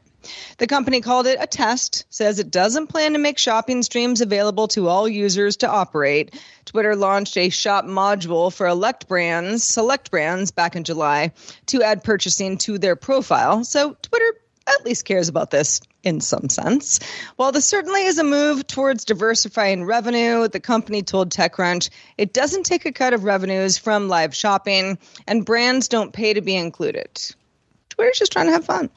The 0.58 0.68
company 0.68 1.02
called 1.02 1.28
it 1.28 1.38
a 1.40 1.48
test, 1.48 2.06
says 2.10 2.40
it 2.40 2.52
doesn't 2.52 2.88
plan 2.88 3.14
to 3.14 3.20
make 3.20 3.38
shopping 3.38 3.84
streams 3.84 4.22
available 4.22 4.68
to 4.70 4.88
all 4.88 5.08
users 5.08 5.58
to 5.58 5.70
operate. 5.70 6.34
Twitter 6.66 6.96
launched 6.96 7.38
a 7.38 7.50
shop 7.50 7.86
module 7.86 8.52
for 8.52 8.68
elect 8.68 9.08
brands, 9.08 9.64
select 9.64 10.12
brands 10.12 10.52
back 10.52 10.76
in 10.76 10.84
July 10.84 11.32
to 11.68 11.84
add 11.84 12.04
purchasing 12.04 12.58
to 12.60 12.78
their 12.78 12.96
profile. 12.96 13.64
So 13.64 13.96
Twitter 14.02 14.40
at 14.68 14.86
least 14.86 15.06
cares 15.06 15.30
about 15.30 15.52
this 15.52 15.82
in 16.04 16.22
some 16.22 16.50
sense. 16.50 17.00
While 17.36 17.52
this 17.52 17.68
certainly 17.68 18.04
is 18.04 18.18
a 18.18 18.24
move 18.24 18.68
towards 18.68 19.06
diversifying 19.06 19.86
revenue, 19.86 20.48
the 20.48 20.60
company 20.60 21.04
told 21.04 21.32
TechCrunch 21.32 21.90
it 22.18 22.34
doesn't 22.34 22.66
take 22.66 22.86
a 22.86 22.92
cut 22.92 23.14
of 23.14 23.24
revenues 23.24 23.78
from 23.78 24.10
live 24.10 24.36
shopping, 24.36 24.98
and 25.26 25.46
brands 25.46 25.88
don't 25.88 26.14
pay 26.14 26.34
to 26.34 26.42
be 26.42 26.56
included. 26.56 27.10
Twitter's 27.90 28.20
just 28.20 28.32
trying 28.32 28.48
to 28.48 28.54
have 28.54 28.66
fun. 28.66 28.90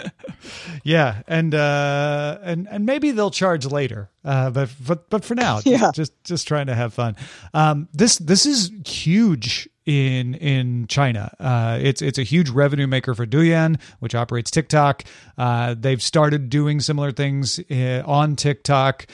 yeah, 0.84 1.22
and 1.26 1.54
uh, 1.54 2.38
and 2.42 2.68
and 2.68 2.86
maybe 2.86 3.10
they'll 3.10 3.30
charge 3.30 3.66
later, 3.66 4.10
uh, 4.24 4.50
but 4.50 4.70
but 4.86 5.10
but 5.10 5.24
for 5.24 5.34
now, 5.34 5.60
yeah. 5.64 5.90
just, 5.94 6.12
just 6.24 6.48
trying 6.48 6.66
to 6.66 6.74
have 6.74 6.94
fun. 6.94 7.16
Um, 7.54 7.88
this 7.92 8.18
this 8.18 8.46
is 8.46 8.70
huge 8.86 9.68
in 9.86 10.34
in 10.34 10.86
China. 10.86 11.34
Uh, 11.38 11.78
it's 11.80 12.02
it's 12.02 12.18
a 12.18 12.22
huge 12.22 12.50
revenue 12.50 12.86
maker 12.86 13.14
for 13.14 13.26
Douyin, 13.26 13.80
which 14.00 14.14
operates 14.14 14.50
TikTok. 14.50 15.04
Uh, 15.36 15.74
they've 15.78 16.02
started 16.02 16.50
doing 16.50 16.80
similar 16.80 17.12
things 17.12 17.60
uh, 17.70 18.02
on 18.06 18.36
TikTok. 18.36 19.06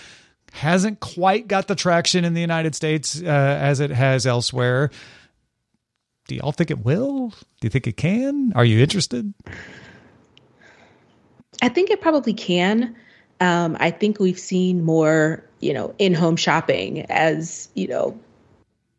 Hasn't 0.53 1.01
quite 1.01 1.47
got 1.47 1.69
the 1.69 1.75
traction 1.75 2.25
in 2.25 2.35
the 2.35 2.41
United 2.41 2.75
States 2.75 3.21
uh, 3.21 3.27
as 3.27 3.81
it 3.81 3.91
has 3.91 4.27
elsewhere. 4.27 4.91
Do 6.27 6.35
y'all 6.35 6.53
think 6.53 6.71
it 6.71 6.85
will? 6.85 7.29
Do 7.31 7.37
you 7.63 7.71
think 7.71 7.87
it 7.87 7.97
can? 7.97 8.53
Are 8.55 8.65
you 8.65 8.81
interested? 8.81 9.33
I 11.63 11.69
think 11.69 11.91
it 11.91 12.01
probably 12.01 12.35
can. 12.35 12.97
Um, 13.41 13.77
I 13.79 13.91
think 13.91 14.19
we've 14.19 14.39
seen 14.39 14.85
more 14.85 15.45
you 15.61 15.73
know, 15.73 15.95
in-home 15.99 16.37
shopping 16.37 17.03
as, 17.11 17.69
you 17.75 17.89
know, 17.89 18.19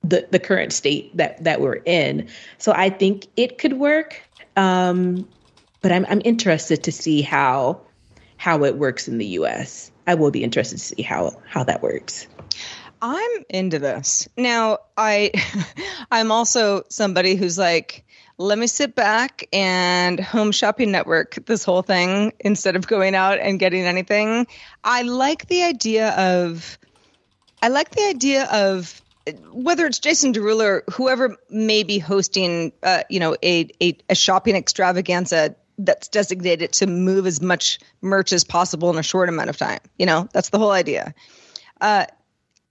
the 0.03 0.27
the 0.31 0.39
current 0.39 0.71
state 0.71 1.15
that 1.17 1.43
that 1.43 1.59
we're 1.61 1.81
in. 1.85 2.29
So 2.57 2.71
I 2.71 2.89
think 2.89 3.27
it 3.35 3.57
could 3.57 3.73
work. 3.73 4.21
Um, 4.55 5.27
but 5.81 5.91
I'm 5.91 6.05
I'm 6.09 6.21
interested 6.23 6.83
to 6.83 6.91
see 6.91 7.21
how 7.21 7.81
how 8.37 8.63
it 8.63 8.75
works 8.75 9.07
in 9.07 9.17
the 9.17 9.25
US. 9.25 9.91
I 10.07 10.15
will 10.15 10.31
be 10.31 10.43
interested 10.43 10.77
to 10.77 10.83
see 10.83 11.01
how 11.01 11.37
how 11.47 11.63
that 11.65 11.81
works. 11.81 12.27
I'm 13.01 13.45
into 13.49 13.79
this. 13.79 14.27
Now, 14.37 14.79
I 14.97 15.31
I'm 16.11 16.31
also 16.31 16.83
somebody 16.89 17.35
who's 17.35 17.57
like 17.57 18.05
let 18.39 18.57
me 18.57 18.67
sit 18.67 18.95
back 18.95 19.47
and 19.51 20.17
home 20.17 20.53
shopping 20.53 20.91
network 20.91 21.35
this 21.45 21.65
whole 21.65 21.81
thing 21.81 22.31
instead 22.39 22.77
of 22.77 22.87
going 22.87 23.13
out 23.13 23.37
and 23.37 23.59
getting 23.59 23.83
anything. 23.83 24.47
I 24.81 25.01
like 25.01 25.47
the 25.47 25.63
idea 25.63 26.11
of 26.11 26.79
I 27.61 27.67
like 27.67 27.91
the 27.91 28.07
idea 28.07 28.45
of 28.45 29.01
whether 29.51 29.85
it's 29.85 29.99
Jason 29.99 30.33
Derulo 30.33 30.63
or 30.63 30.83
whoever 30.89 31.35
may 31.49 31.83
be 31.83 31.99
hosting, 31.99 32.71
uh, 32.81 33.03
you 33.09 33.19
know, 33.19 33.35
a, 33.43 33.67
a, 33.83 33.97
a 34.09 34.15
shopping 34.15 34.55
extravaganza 34.55 35.55
that's 35.77 36.07
designated 36.07 36.71
to 36.73 36.87
move 36.87 37.27
as 37.27 37.41
much 37.41 37.79
merch 38.01 38.31
as 38.31 38.45
possible 38.45 38.89
in 38.89 38.97
a 38.97 39.03
short 39.03 39.27
amount 39.27 39.49
of 39.49 39.57
time. 39.57 39.79
You 39.97 40.05
know, 40.05 40.29
that's 40.31 40.49
the 40.49 40.57
whole 40.57 40.71
idea. 40.71 41.13
Uh, 41.81 42.05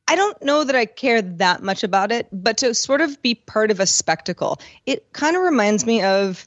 I 0.09 0.17
don't 0.17 0.43
know 0.43 0.65
that 0.65 0.75
I 0.75 0.87
care 0.87 1.21
that 1.21 1.63
much 1.63 1.85
about 1.85 2.11
it, 2.13 2.29
but 2.33 2.59
to 2.59 2.75
sort 2.75 3.03
of 3.03 3.21
be 3.21 3.35
part 3.35 3.71
of 3.71 3.79
a 3.79 3.87
spectacle, 3.87 4.59
it 4.87 5.13
kind 5.13 5.37
of 5.37 5.43
reminds 5.43 5.85
me 5.85 6.03
of 6.03 6.47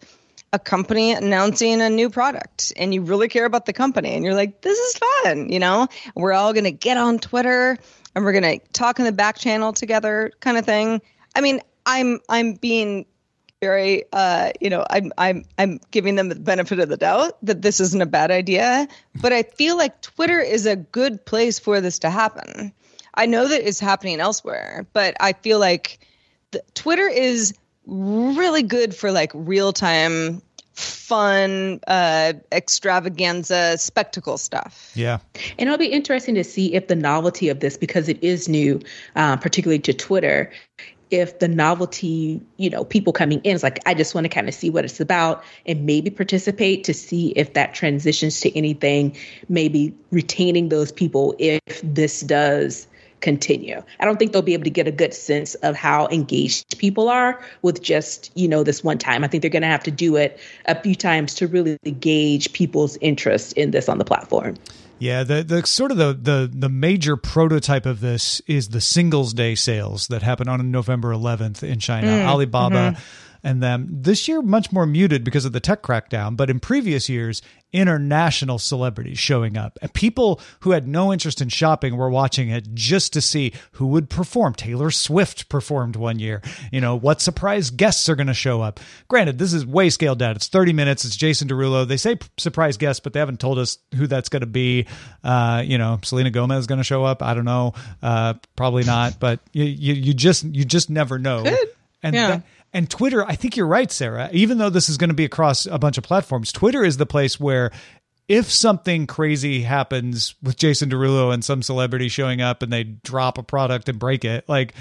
a 0.52 0.58
company 0.58 1.12
announcing 1.12 1.80
a 1.80 1.90
new 1.90 2.10
product 2.10 2.74
and 2.76 2.92
you 2.92 3.04
really 3.04 3.28
care 3.28 3.46
about 3.46 3.68
the 3.68 3.74
company 3.74 4.16
and 4.16 4.26
you're 4.26 4.34
like, 4.34 4.62
this 4.62 4.78
is 4.78 4.98
fun, 4.98 5.50
you 5.50 5.60
know? 5.60 5.88
We're 6.16 6.34
all 6.34 6.54
going 6.54 6.66
to 6.66 6.72
get 6.72 6.98
on 6.98 7.20
Twitter 7.20 7.78
and 8.16 8.26
we're 8.26 8.34
going 8.34 8.60
to 8.60 8.68
talk 8.74 8.98
in 8.98 9.06
the 9.06 9.12
back 9.12 9.38
channel 9.38 9.74
together 9.74 10.32
kind 10.40 10.58
of 10.58 10.66
thing. 10.66 11.00
I 11.36 11.42
mean, 11.42 11.62
I'm 11.86 12.20
I'm 12.28 12.54
being 12.54 13.06
very 13.62 14.06
uh, 14.12 14.52
you 14.60 14.72
know, 14.72 14.84
I'm 14.90 15.14
I'm 15.18 15.46
I'm 15.58 15.80
giving 15.92 16.16
them 16.16 16.30
the 16.30 16.36
benefit 16.36 16.80
of 16.80 16.90
the 16.90 16.98
doubt 16.98 17.38
that 17.46 17.62
this 17.62 17.80
isn't 17.80 18.02
a 18.02 18.08
bad 18.08 18.32
idea, 18.32 18.88
but 19.22 19.32
I 19.32 19.44
feel 19.44 19.78
like 19.78 20.02
Twitter 20.02 20.40
is 20.40 20.66
a 20.66 20.76
good 20.76 21.24
place 21.26 21.60
for 21.60 21.80
this 21.80 22.00
to 22.00 22.10
happen. 22.10 22.74
I 23.16 23.26
know 23.26 23.48
that 23.48 23.68
it's 23.68 23.80
happening 23.80 24.20
elsewhere, 24.20 24.86
but 24.94 25.16
I 25.20 25.34
feel 25.34 25.60
like 25.60 26.00
the, 26.52 26.64
Twitter 26.74 27.08
is 27.08 27.54
really 27.86 28.64
good 28.64 28.96
for 28.96 29.12
like 29.12 29.32
real 29.34 29.74
time 29.74 30.42
fun 30.74 31.80
uh 31.88 32.32
extravaganza 32.52 33.78
spectacle 33.78 34.38
stuff. 34.38 34.92
Yeah. 34.96 35.20
And 35.60 35.68
it'll 35.68 35.78
be 35.78 35.88
interesting 35.88 36.36
to 36.36 36.44
see 36.44 36.74
if 36.74 36.88
the 36.88 36.96
novelty 36.96 37.50
of 37.50 37.60
this 37.60 37.78
because 37.78 38.08
it 38.08 38.24
is 38.24 38.48
new 38.48 38.80
uh, 39.16 39.36
particularly 39.36 39.80
to 39.80 39.94
twitter 39.94 40.50
if 41.12 41.40
the 41.40 41.48
novelty, 41.50 42.42
you 42.56 42.70
know, 42.70 42.86
people 42.86 43.12
coming 43.12 43.42
in 43.44 43.54
is 43.54 43.64
like, 43.64 43.80
I 43.86 43.94
just 43.94 44.16
want 44.16 44.24
to 44.24 44.30
kind 44.30 44.48
of 44.48 44.56
see 44.56 44.70
what 44.70 44.86
it's 44.86 45.02
about 45.02 45.44
and 45.66 45.86
maybe 45.86 46.10
participate 46.10 46.86
to 46.86 46.94
see 46.94 47.32
if 47.32 47.54
that 47.54 47.74
transitions 47.74 48.40
to 48.40 48.58
anything, 48.58 49.16
maybe 49.50 49.94
retaining 50.12 50.70
those 50.70 50.90
people 50.90 51.36
if 51.38 51.82
this 51.84 52.22
does 52.22 52.88
continue. 53.22 53.82
I 54.00 54.06
don't 54.06 54.18
think 54.18 54.34
they'll 54.34 54.42
be 54.42 54.54
able 54.54 54.66
to 54.66 54.70
get 54.70 54.88
a 54.88 54.92
good 54.92 55.14
sense 55.14 55.56
of 55.56 55.76
how 55.76 56.08
engaged 56.08 56.78
people 56.78 57.10
are 57.10 57.42
with 57.62 57.82
just, 57.82 58.32
you 58.36 58.48
know, 58.48 58.64
this 58.64 58.84
one 58.84 58.98
time. 58.98 59.24
I 59.24 59.28
think 59.28 59.42
they're 59.42 59.50
going 59.50 59.62
to 59.62 59.68
have 59.68 59.84
to 59.84 59.92
do 59.92 60.16
it 60.16 60.40
a 60.66 60.80
few 60.80 60.96
times 60.96 61.36
to 61.36 61.48
really 61.48 61.78
gauge 62.00 62.52
people's 62.54 62.98
interest 62.98 63.54
in 63.54 63.72
this 63.72 63.88
on 63.88 63.98
the 63.98 64.06
platform. 64.06 64.56
Yeah, 65.00 65.24
the 65.24 65.44
the 65.44 65.66
sort 65.66 65.90
of 65.90 65.98
the 65.98 66.14
the 66.14 66.52
the 66.54 66.70
major 66.70 67.18
prototype 67.18 67.88
of 67.88 68.02
this 68.02 68.40
is 68.46 68.70
the 68.70 68.82
Singles 68.82 69.34
Day 69.34 69.56
sales 69.56 70.08
that 70.10 70.22
happen 70.22 70.48
on 70.48 70.70
November 70.70 71.12
11th 71.12 71.64
in 71.64 71.80
China. 71.80 72.08
Mm, 72.08 72.26
Alibaba 72.28 72.92
mm-hmm 72.92 73.28
and 73.44 73.62
them. 73.62 73.88
This 73.90 74.28
year, 74.28 74.42
much 74.42 74.72
more 74.72 74.86
muted 74.86 75.24
because 75.24 75.46
of 75.46 75.54
the 75.54 75.60
tech 75.60 75.82
crackdown, 75.82 76.36
but 76.36 76.50
in 76.50 76.60
previous 76.60 77.10
years, 77.10 77.42
international 77.74 78.60
celebrities 78.60 79.18
showing 79.18 79.58
up. 79.58 79.80
And 79.82 79.94
people 79.94 80.42
who 80.62 80.72
had 80.72 80.88
no 80.88 81.14
interest 81.14 81.42
in 81.42 81.50
shopping 81.50 81.96
were 81.96 82.10
watching 82.10 82.50
it 82.50 82.74
just 82.74 83.14
to 83.14 83.22
see 83.22 83.54
who 83.74 83.88
would 83.88 84.10
perform. 84.10 84.54
Taylor 84.54 84.92
Swift 84.92 85.50
performed 85.50 85.96
one 85.96 86.20
year. 86.20 86.42
You 86.72 86.82
know, 86.82 86.96
what 86.96 87.22
surprise 87.22 87.70
guests 87.70 88.10
are 88.10 88.16
going 88.16 88.28
to 88.28 88.34
show 88.34 88.62
up. 88.62 88.80
Granted, 89.08 89.38
this 89.38 89.54
is 89.54 89.66
way 89.66 89.90
scaled 89.90 90.20
down. 90.20 90.36
It's 90.36 90.48
30 90.48 90.74
minutes. 90.74 91.06
It's 91.06 91.16
Jason 91.16 91.48
Derulo. 91.48 91.88
They 91.88 91.98
say 91.98 92.18
surprise 92.38 92.78
guests, 92.78 93.00
but 93.00 93.14
they 93.14 93.20
haven't 93.20 93.40
told 93.40 93.58
us 93.58 93.78
who 93.96 94.08
that's 94.08 94.30
going 94.30 94.42
to 94.42 94.48
be. 94.48 94.88
Uh, 95.24 95.64
you 95.66 95.78
know, 95.78 96.00
Selena 96.04 96.32
Gomez 96.32 96.60
is 96.60 96.68
going 96.68 96.80
to 96.80 96.84
show 96.84 97.04
up. 97.04 97.24
I 97.24 97.34
don't 97.34 97.46
know. 97.46 97.74
Uh, 98.02 98.34
probably 98.56 98.84
not, 98.84 99.20
but 99.20 99.40
you, 99.54 99.64
you, 99.64 99.94
you 99.94 100.14
just, 100.14 100.44
you 100.44 100.66
just 100.66 100.90
never 100.90 101.18
know. 101.18 101.44
Good. 101.44 101.70
And 102.04 102.16
yeah. 102.16 102.28
that, 102.28 102.44
and 102.74 102.90
Twitter, 102.90 103.26
I 103.26 103.36
think 103.36 103.58
you're 103.58 103.68
right, 103.68 103.92
Sarah. 103.92 104.30
Even 104.32 104.58
though 104.58 104.70
this 104.70 104.90
is 104.90 104.98
going 104.98 105.10
to 105.10 105.16
be 105.16 105.26
across 105.26 105.66
a 105.66 105.78
bunch 105.78 105.98
of 105.98 106.04
platforms, 106.04 106.52
Twitter 106.52 106.84
is 106.84 106.98
the 106.98 107.06
place 107.06 107.40
where 107.40 107.72
if 108.28 108.50
something 108.50 109.08
crazy 109.08 109.62
happens 109.62 110.36
with 110.42 110.56
Jason 110.56 110.90
Derulo 110.90 111.34
and 111.34 111.44
some 111.44 111.62
celebrity 111.62 112.08
showing 112.08 112.40
up 112.42 112.64
and 112.64 112.72
they 112.72 112.84
drop 112.84 113.38
a 113.38 113.44
product 113.44 113.90
and 113.90 114.00
break 114.00 114.24
it, 114.24 114.48
like 114.48 114.74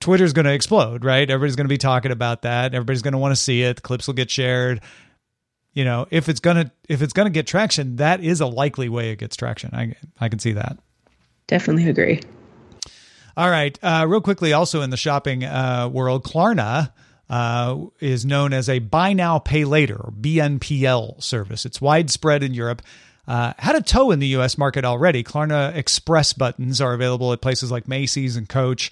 Twitter's 0.00 0.34
going 0.34 0.44
to 0.44 0.52
explode, 0.52 1.04
right? 1.04 1.28
Everybody's 1.28 1.56
going 1.56 1.64
to 1.64 1.72
be 1.72 1.78
talking 1.78 2.12
about 2.12 2.42
that. 2.42 2.74
Everybody's 2.74 3.02
going 3.02 3.12
to 3.12 3.18
want 3.18 3.32
to 3.32 3.40
see 3.40 3.62
it. 3.62 3.76
The 3.76 3.82
clips 3.82 4.06
will 4.06 4.14
get 4.14 4.30
shared. 4.30 4.82
You 5.72 5.84
know, 5.84 6.06
if 6.10 6.28
it's 6.28 6.40
gonna 6.40 6.72
if 6.88 7.02
it's 7.02 7.12
gonna 7.12 7.30
get 7.30 7.46
traction, 7.46 7.96
that 7.96 8.20
is 8.20 8.40
a 8.40 8.46
likely 8.46 8.88
way 8.88 9.10
it 9.10 9.20
gets 9.20 9.36
traction. 9.36 9.72
I 9.72 9.94
I 10.18 10.28
can 10.28 10.40
see 10.40 10.52
that. 10.52 10.76
Definitely 11.46 11.88
agree. 11.88 12.20
All 13.36 13.48
right, 13.48 13.78
uh, 13.80 14.04
real 14.08 14.20
quickly, 14.20 14.52
also 14.52 14.82
in 14.82 14.90
the 14.90 14.96
shopping 14.96 15.44
uh, 15.44 15.88
world, 15.92 16.24
Klarna 16.24 16.90
uh, 17.30 17.76
is 18.00 18.24
known 18.24 18.52
as 18.52 18.68
a 18.68 18.78
buy 18.78 19.12
now, 19.12 19.38
pay 19.38 19.64
later, 19.64 19.96
or 19.96 20.12
BNPL 20.12 21.22
service. 21.22 21.66
It's 21.66 21.80
widespread 21.80 22.42
in 22.42 22.54
Europe. 22.54 22.82
Uh, 23.26 23.52
had 23.58 23.76
a 23.76 23.82
toe 23.82 24.10
in 24.10 24.20
the 24.20 24.28
US 24.28 24.56
market 24.56 24.84
already. 24.84 25.22
Klarna 25.22 25.74
Express 25.76 26.32
buttons 26.32 26.80
are 26.80 26.94
available 26.94 27.32
at 27.32 27.42
places 27.42 27.70
like 27.70 27.86
Macy's 27.86 28.36
and 28.36 28.48
Coach. 28.48 28.90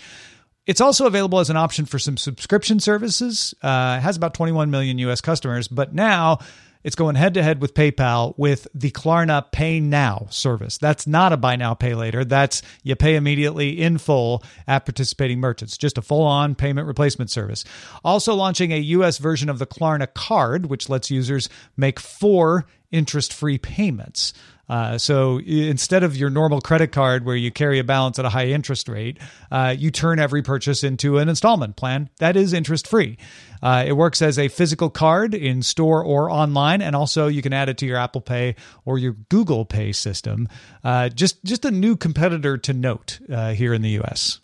It's 0.67 0.81
also 0.81 1.07
available 1.07 1.39
as 1.39 1.49
an 1.49 1.57
option 1.57 1.87
for 1.87 1.99
some 1.99 2.17
subscription 2.17 2.81
services. 2.81 3.55
Uh, 3.63 3.99
has 4.01 4.17
about 4.17 4.35
21 4.35 4.71
million 4.71 4.99
US 4.99 5.21
customers, 5.21 5.69
but 5.69 5.95
now 5.95 6.41
it's 6.87 6.95
going 6.95 7.17
head 7.17 7.35
to 7.35 7.43
head 7.43 7.61
with 7.61 7.75
PayPal 7.75 8.33
with 8.37 8.69
the 8.73 8.93
Klarna 8.93 9.51
Pay 9.51 9.81
Now 9.81 10.29
service. 10.31 10.79
That's 10.79 11.05
not 11.05 11.33
a 11.33 11.37
buy 11.37 11.57
now, 11.57 11.75
pay 11.75 11.97
later. 11.97 12.25
That's 12.25 12.63
you 12.85 12.95
pay 12.95 13.17
immediately 13.17 13.71
in 13.83 13.99
full 13.99 14.45
at 14.69 14.87
participating 14.87 15.41
merchants. 15.41 15.77
Just 15.77 15.99
a 15.99 16.03
full 16.03 16.23
on 16.23 16.55
payment 16.55 16.87
replacement 16.87 17.29
service. 17.29 17.65
Also 18.05 18.37
launching 18.37 18.71
a 18.71 18.79
US 18.79 19.19
version 19.19 19.49
of 19.49 19.59
the 19.59 19.67
Klarna 19.67 20.07
card, 20.15 20.67
which 20.67 20.89
lets 20.89 21.11
users 21.11 21.49
make 21.77 21.99
four 21.99 22.67
interest 22.93 23.33
free 23.33 23.59
payments. 23.59 24.33
Uh, 24.69 24.99
so 24.99 25.39
instead 25.39 26.03
of 26.03 26.17
your 26.17 26.31
normal 26.31 26.61
credit 26.61 26.93
card 26.93 27.25
where 27.25 27.37
you 27.37 27.51
carry 27.51 27.79
a 27.79 27.85
balance 27.85 28.19
at 28.19 28.25
a 28.25 28.29
high 28.29 28.47
interest 28.47 28.89
rate, 28.89 29.19
uh, 29.51 29.75
you 29.77 29.91
turn 29.91 30.19
every 30.19 30.43
purchase 30.43 30.83
into 30.83 31.19
an 31.19 31.29
installment 31.29 31.77
plan 31.77 32.09
that 32.19 32.37
is 32.37 32.53
interest 32.53 32.89
free. 32.89 33.17
Uh, 33.63 33.85
it 33.87 33.93
works 33.93 34.21
as 34.21 34.39
a 34.39 34.49
physical 34.49 34.91
card 34.91 35.35
in 35.35 35.63
store 35.63 36.05
or 36.05 36.31
online, 36.31 36.83
and 36.83 36.95
also 36.95 37.27
you 37.27 37.43
can 37.43 37.53
add 37.53 37.69
it 37.69 37.79
to 37.79 37.87
your 37.87 37.97
Apple 37.97 38.21
Pay 38.21 38.55
or 38.85 38.99
your 38.99 39.13
Google 39.29 39.65
Pay 39.65 39.93
system. 39.93 40.49
Uh, 40.85 41.09
just 41.09 41.43
just 41.45 41.65
a 41.65 41.71
new 41.71 41.97
competitor 41.97 42.59
to 42.59 42.73
note 42.73 43.19
uh, 43.33 43.53
here 43.53 43.73
in 43.73 43.83
the 43.83 43.91
U.S. 43.91 44.41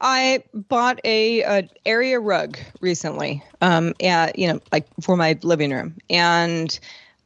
I 0.00 0.44
bought 0.52 1.00
a, 1.04 1.42
a, 1.42 1.68
area 1.86 2.20
rug 2.20 2.58
recently, 2.80 3.42
um, 3.62 3.94
yeah, 3.98 4.30
you 4.34 4.52
know, 4.52 4.60
like 4.70 4.86
for 5.00 5.16
my 5.16 5.38
living 5.42 5.70
room, 5.70 5.96
and 6.10 6.78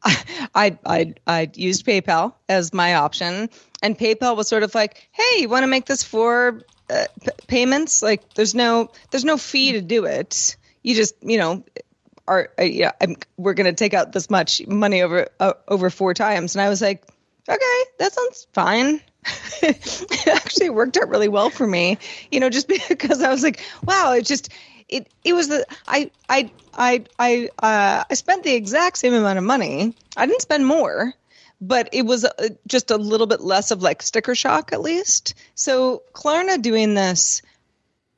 I 0.05 0.79
I 0.85 1.15
I 1.27 1.51
used 1.55 1.87
PayPal 1.87 2.35
as 2.49 2.73
my 2.73 2.95
option, 2.95 3.51
and 3.83 3.99
PayPal 3.99 4.37
was 4.37 4.49
sort 4.49 4.63
of 4.63 4.75
like, 4.75 5.09
"Hey, 5.13 5.41
you 5.41 5.49
want 5.49 5.63
to 5.63 5.67
make 5.67 5.87
this 5.87 6.03
for 6.03 6.63
uh, 6.89 7.05
p- 7.23 7.31
payments? 7.47 8.03
Like, 8.03 8.35
there's 8.35 8.55
no 8.55 8.91
there's 9.11 9.25
no 9.25 9.37
fee 9.37 9.73
to 9.73 9.81
do 9.81 10.05
it. 10.05 10.57
You 10.83 10.95
just 10.95 11.15
you 11.23 11.39
know." 11.39 11.65
Are 12.29 12.51
uh, 12.61 12.63
yeah, 12.63 12.93
I'm, 13.01 13.17
we're 13.39 13.55
going 13.55 13.67
to 13.67 13.73
take 13.73 13.93
out 13.93 14.13
this 14.13 14.31
much 14.31 14.65
money 14.65 15.03
over 15.03 15.29
uh, 15.41 15.55
over 15.67 15.91
four 15.91 16.15
times, 16.15 16.55
and 16.55 16.63
I 16.63 16.69
was 16.69 16.81
like, 16.81 17.03
okay, 17.49 17.85
that 17.99 18.13
sounds 18.13 18.47
fine. 18.53 19.01
it 19.63 20.27
actually 20.29 20.71
worked 20.71 20.97
out 20.97 21.09
really 21.09 21.29
well 21.29 21.51
for 21.51 21.67
me, 21.67 21.99
you 22.31 22.41
know, 22.41 22.49
just 22.49 22.69
because 22.89 23.23
I 23.23 23.31
was 23.31 23.43
like, 23.43 23.61
wow, 23.85 24.13
it 24.13 24.25
just 24.27 24.51
it 24.91 25.09
it 25.25 25.33
was 25.33 25.49
the 25.49 25.67
I 25.87 26.11
I 26.29 26.51
I 26.75 27.05
I 27.19 27.49
uh, 27.59 28.05
I 28.11 28.15
spent 28.15 28.45
the 28.45 28.55
exact 28.55 28.99
same 28.99 29.15
amount 29.15 29.39
of 29.39 29.45
money. 29.45 29.95
I 30.17 30.27
didn't 30.27 30.43
spend 30.43 30.67
more, 30.67 31.15
but 31.61 31.89
it 31.93 32.03
was 32.03 32.25
uh, 32.25 32.49
just 32.67 32.91
a 32.91 32.97
little 32.97 33.27
bit 33.27 33.41
less 33.41 33.71
of 33.71 33.83
like 33.83 34.03
sticker 34.03 34.35
shock 34.35 34.73
at 34.73 34.81
least. 34.81 35.35
So 35.55 36.03
Klarna 36.13 36.61
doing 36.61 36.95
this 36.95 37.43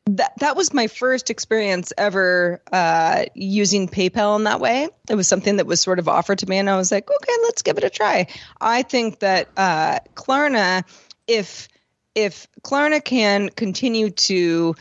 that 0.07 0.33
that 0.39 0.57
was 0.57 0.75
my 0.75 0.89
first 0.89 1.31
experience 1.31 1.93
ever 1.97 2.61
uh, 2.73 3.27
using 3.35 3.89
PayPal 3.89 4.37
in 4.37 4.45
that 4.45 4.61
way. 4.61 4.89
It 5.09 5.15
was 5.15 5.29
something 5.29 5.57
that 5.57 5.67
was 5.67 5.81
sort 5.81 5.99
of 5.99 6.09
offered 6.09 6.39
to 6.39 6.49
me, 6.49 6.59
and 6.59 6.69
I 6.69 6.77
was 6.77 6.91
like, 6.91 7.09
okay, 7.09 7.33
let's 7.45 7.63
give 7.63 7.79
it 7.79 7.85
a 7.85 7.91
try. 7.91 8.27
I 8.61 8.83
think 8.83 9.21
that 9.21 9.49
uh, 9.57 10.01
Klarna, 10.15 10.85
if 11.29 11.69
if 12.15 12.49
Klarna 12.63 13.03
can 13.05 13.49
continue 13.51 14.11
to 14.11 14.75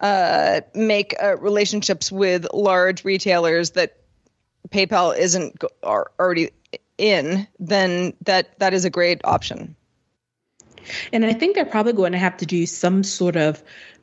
uh, 0.00 0.60
make 0.74 1.14
uh, 1.22 1.36
relationships 1.38 2.12
with 2.12 2.46
large 2.52 3.04
retailers 3.04 3.70
that 3.70 3.98
PayPal 4.68 5.16
isn't 5.16 5.58
go- 5.58 5.68
are 5.82 6.10
already 6.18 6.50
in, 6.98 7.46
then 7.58 8.12
that 8.22 8.58
that 8.58 8.74
is 8.74 8.84
a 8.84 8.90
great 8.90 9.20
option. 9.24 9.76
And 11.12 11.24
I 11.24 11.32
think 11.32 11.54
they're 11.54 11.64
probably 11.64 11.92
going 11.92 12.12
to 12.12 12.18
have 12.18 12.36
to 12.36 12.46
do 12.46 12.64
some 12.66 13.02
sort 13.02 13.36
of 13.36 13.62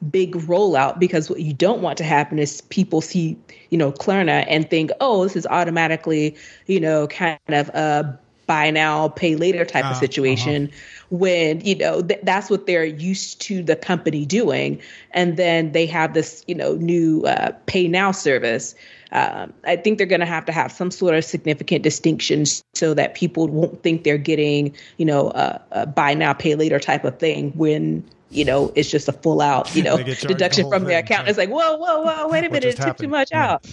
big 0.10 0.36
rollout 0.36 0.99
because 0.99 1.29
what 1.29 1.39
you 1.39 1.53
don't 1.53 1.82
want 1.82 1.97
to 1.99 2.03
happen 2.03 2.39
is 2.39 2.62
people 2.62 2.99
see, 2.99 3.38
you 3.69 3.77
know, 3.77 3.91
Klarna 3.91 4.45
and 4.49 4.69
think, 4.69 4.91
oh, 4.99 5.23
this 5.23 5.36
is 5.36 5.47
automatically, 5.47 6.36
you 6.67 6.79
know, 6.79 7.08
kind 7.08 7.39
of 7.47 7.69
a 7.69 8.19
buy 8.47 8.71
now, 8.71 9.08
pay 9.10 9.36
later 9.36 9.65
type 9.65 9.86
Uh, 9.86 9.89
of 9.91 9.97
situation 9.97 10.69
when, 11.10 11.62
you 11.62 11.75
know, 11.75 12.01
th- 12.01 12.19
that's 12.23 12.49
what 12.49 12.65
they're 12.65 12.86
used 12.86 13.39
to 13.41 13.62
the 13.63 13.75
company 13.75 14.25
doing. 14.25 14.79
And 15.12 15.38
then 15.38 15.71
they 15.71 15.86
have 15.86 16.13
this, 16.13 16.43
you 16.47 16.56
know, 16.56 16.73
new 16.75 17.23
uh, 17.25 17.51
pay 17.67 17.88
now 17.88 18.12
service. 18.12 18.75
Um, 19.12 19.53
I 19.63 19.75
think 19.75 19.97
they're 19.99 20.08
going 20.08 20.21
to 20.21 20.25
have 20.25 20.45
to 20.45 20.51
have 20.51 20.71
some 20.71 20.89
sort 20.89 21.13
of 21.13 21.23
significant 21.23 21.84
distinctions 21.84 22.63
so 22.73 22.93
that 22.95 23.13
people 23.13 23.47
won't 23.47 23.84
think 23.84 24.03
they're 24.03 24.17
getting, 24.17 24.73
you 24.97 25.06
know, 25.06 25.29
a, 25.32 25.62
a 25.71 25.86
buy 25.86 26.13
now, 26.15 26.34
pay 26.34 26.56
later 26.56 26.79
type 26.79 27.03
of 27.06 27.19
thing 27.19 27.51
when, 27.56 28.03
you 28.32 28.43
know, 28.43 28.73
it's 28.75 28.89
just 28.89 29.08
a 29.08 29.13
full 29.13 29.39
out, 29.41 29.73
you 29.75 29.84
know, 29.88 29.97
charged 29.97 30.23
the 30.23 30.27
deduction 30.29 30.67
from 30.67 30.86
their 30.86 30.97
account. 30.99 31.25
yeah. 31.25 31.29
It's 31.29 31.38
like, 31.38 31.49
whoa, 31.49 31.77
whoa, 31.77 32.01
whoa, 32.01 32.27
wait 32.27 32.43
a 32.43 32.49
minute, 32.49 32.65
it 32.65 32.77
took 32.77 32.97
too 32.97 33.08
much 33.08 33.29
Yeah. 33.32 33.51
out. 33.53 33.67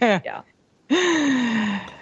Yeah. 0.00 0.42
yeah. 0.88 1.86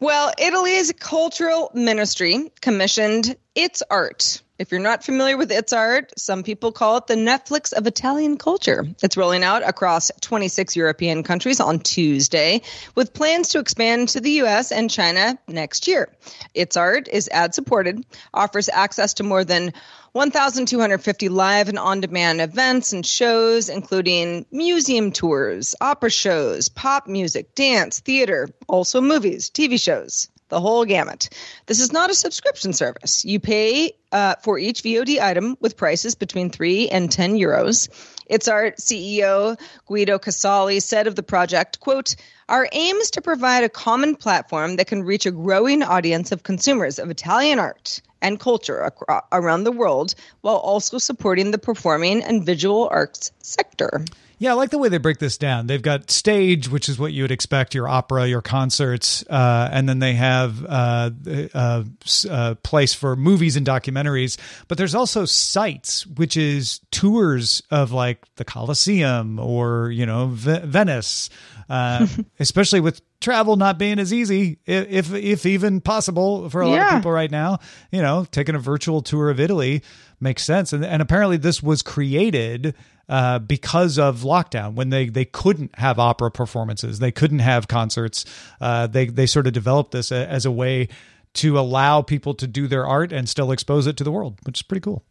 Well, 0.00 0.32
Italy's 0.38 0.92
cultural 0.92 1.70
ministry 1.74 2.52
commissioned 2.60 3.36
ITsART. 3.54 4.42
If 4.56 4.70
you're 4.70 4.78
not 4.78 5.02
familiar 5.02 5.36
with 5.36 5.50
ITsART, 5.50 6.10
some 6.16 6.44
people 6.44 6.70
call 6.70 6.98
it 6.98 7.08
the 7.08 7.16
Netflix 7.16 7.72
of 7.72 7.88
Italian 7.88 8.38
culture. 8.38 8.86
It's 9.02 9.16
rolling 9.16 9.42
out 9.42 9.68
across 9.68 10.12
26 10.20 10.76
European 10.76 11.24
countries 11.24 11.58
on 11.58 11.80
Tuesday, 11.80 12.62
with 12.94 13.14
plans 13.14 13.48
to 13.48 13.58
expand 13.58 14.10
to 14.10 14.20
the 14.20 14.42
US 14.42 14.70
and 14.70 14.88
China 14.88 15.36
next 15.48 15.88
year. 15.88 16.08
ITsART 16.54 17.08
is 17.08 17.28
ad 17.30 17.52
supported, 17.52 18.06
offers 18.32 18.68
access 18.68 19.14
to 19.14 19.24
more 19.24 19.42
than 19.42 19.72
1,250 20.12 21.28
live 21.30 21.68
and 21.68 21.78
on 21.78 22.00
demand 22.00 22.40
events 22.40 22.92
and 22.92 23.04
shows, 23.04 23.68
including 23.68 24.46
museum 24.52 25.10
tours, 25.10 25.74
opera 25.80 26.10
shows, 26.10 26.68
pop 26.68 27.08
music, 27.08 27.56
dance, 27.56 27.98
theater, 27.98 28.48
also 28.68 29.00
movies, 29.00 29.50
TV 29.50 29.80
shows, 29.80 30.28
the 30.48 30.60
whole 30.60 30.84
gamut. 30.84 31.28
This 31.66 31.80
is 31.80 31.92
not 31.92 32.10
a 32.10 32.14
subscription 32.14 32.72
service. 32.72 33.24
You 33.24 33.40
pay 33.40 33.92
uh, 34.12 34.36
for 34.42 34.58
each 34.58 34.82
VOD 34.82 35.20
item 35.20 35.56
with 35.60 35.76
prices 35.76 36.14
between 36.14 36.50
3 36.50 36.88
and 36.88 37.10
10 37.10 37.34
euros. 37.34 37.88
ITsART 38.30 38.76
CEO 38.76 39.58
Guido 39.86 40.18
Casali 40.18 40.82
said 40.82 41.06
of 41.06 41.16
the 41.16 41.22
project, 41.22 41.80
quote, 41.80 42.16
our 42.48 42.68
aim 42.72 42.96
is 42.96 43.10
to 43.12 43.22
provide 43.22 43.64
a 43.64 43.68
common 43.68 44.16
platform 44.16 44.76
that 44.76 44.86
can 44.86 45.02
reach 45.02 45.26
a 45.26 45.30
growing 45.30 45.82
audience 45.82 46.30
of 46.30 46.42
consumers 46.42 46.98
of 46.98 47.10
Italian 47.10 47.58
art 47.58 48.00
and 48.20 48.40
culture 48.40 48.82
acro- 48.82 49.22
around 49.32 49.64
the 49.64 49.72
world 49.72 50.14
while 50.42 50.56
also 50.56 50.98
supporting 50.98 51.50
the 51.50 51.58
performing 51.58 52.22
and 52.22 52.44
visual 52.44 52.88
arts 52.90 53.32
sector. 53.40 54.04
Yeah, 54.38 54.50
I 54.50 54.54
like 54.54 54.70
the 54.70 54.78
way 54.78 54.88
they 54.88 54.98
break 54.98 55.18
this 55.18 55.38
down. 55.38 55.66
They've 55.68 55.80
got 55.80 56.10
stage, 56.10 56.68
which 56.68 56.88
is 56.88 56.98
what 56.98 57.12
you 57.12 57.22
would 57.22 57.30
expect 57.30 57.74
your 57.74 57.88
opera, 57.88 58.26
your 58.26 58.42
concerts, 58.42 59.24
uh, 59.28 59.68
and 59.72 59.88
then 59.88 60.00
they 60.00 60.14
have 60.14 60.64
uh, 60.64 61.10
a, 61.54 61.84
a 62.30 62.54
place 62.56 62.94
for 62.94 63.16
movies 63.16 63.56
and 63.56 63.66
documentaries. 63.66 64.36
But 64.68 64.78
there's 64.78 64.94
also 64.94 65.24
sites, 65.24 66.06
which 66.06 66.36
is 66.36 66.80
tours 66.90 67.62
of 67.70 67.92
like 67.92 68.22
the 68.36 68.44
Colosseum 68.44 69.38
or 69.38 69.90
you 69.90 70.04
know 70.04 70.26
v- 70.26 70.60
Venice, 70.64 71.30
uh, 71.68 72.06
especially 72.38 72.80
with 72.80 73.00
travel 73.20 73.56
not 73.56 73.78
being 73.78 73.98
as 73.98 74.12
easy, 74.12 74.58
if 74.66 75.12
if 75.12 75.46
even 75.46 75.80
possible 75.80 76.48
for 76.50 76.60
a 76.60 76.68
lot 76.68 76.80
of 76.80 76.94
people 76.94 77.12
right 77.12 77.30
now. 77.30 77.58
You 77.90 78.02
know, 78.02 78.26
taking 78.30 78.54
a 78.54 78.58
virtual 78.58 79.02
tour 79.02 79.30
of 79.30 79.40
Italy 79.40 79.82
makes 80.20 80.42
sense, 80.44 80.72
and 80.72 80.84
and 80.84 81.02
apparently 81.02 81.36
this 81.36 81.62
was 81.62 81.82
created 81.82 82.74
uh, 83.08 83.38
because 83.38 83.98
of 83.98 84.20
lockdown 84.20 84.74
when 84.74 84.90
they 84.90 85.08
they 85.08 85.24
couldn't 85.24 85.76
have 85.78 85.98
opera 85.98 86.30
performances, 86.30 86.98
they 86.98 87.12
couldn't 87.12 87.40
have 87.40 87.68
concerts. 87.68 88.24
Uh, 88.60 88.86
they 88.86 89.06
they 89.06 89.26
sort 89.26 89.46
of 89.46 89.52
developed 89.52 89.92
this 89.92 90.10
a, 90.10 90.26
as 90.28 90.46
a 90.46 90.50
way 90.50 90.88
to 91.34 91.58
allow 91.58 92.00
people 92.00 92.32
to 92.34 92.46
do 92.46 92.66
their 92.66 92.86
art 92.86 93.12
and 93.12 93.28
still 93.28 93.50
expose 93.50 93.86
it 93.86 93.96
to 93.96 94.04
the 94.04 94.12
world, 94.12 94.38
which 94.44 94.58
is 94.58 94.62
pretty 94.62 94.80
cool. 94.80 95.04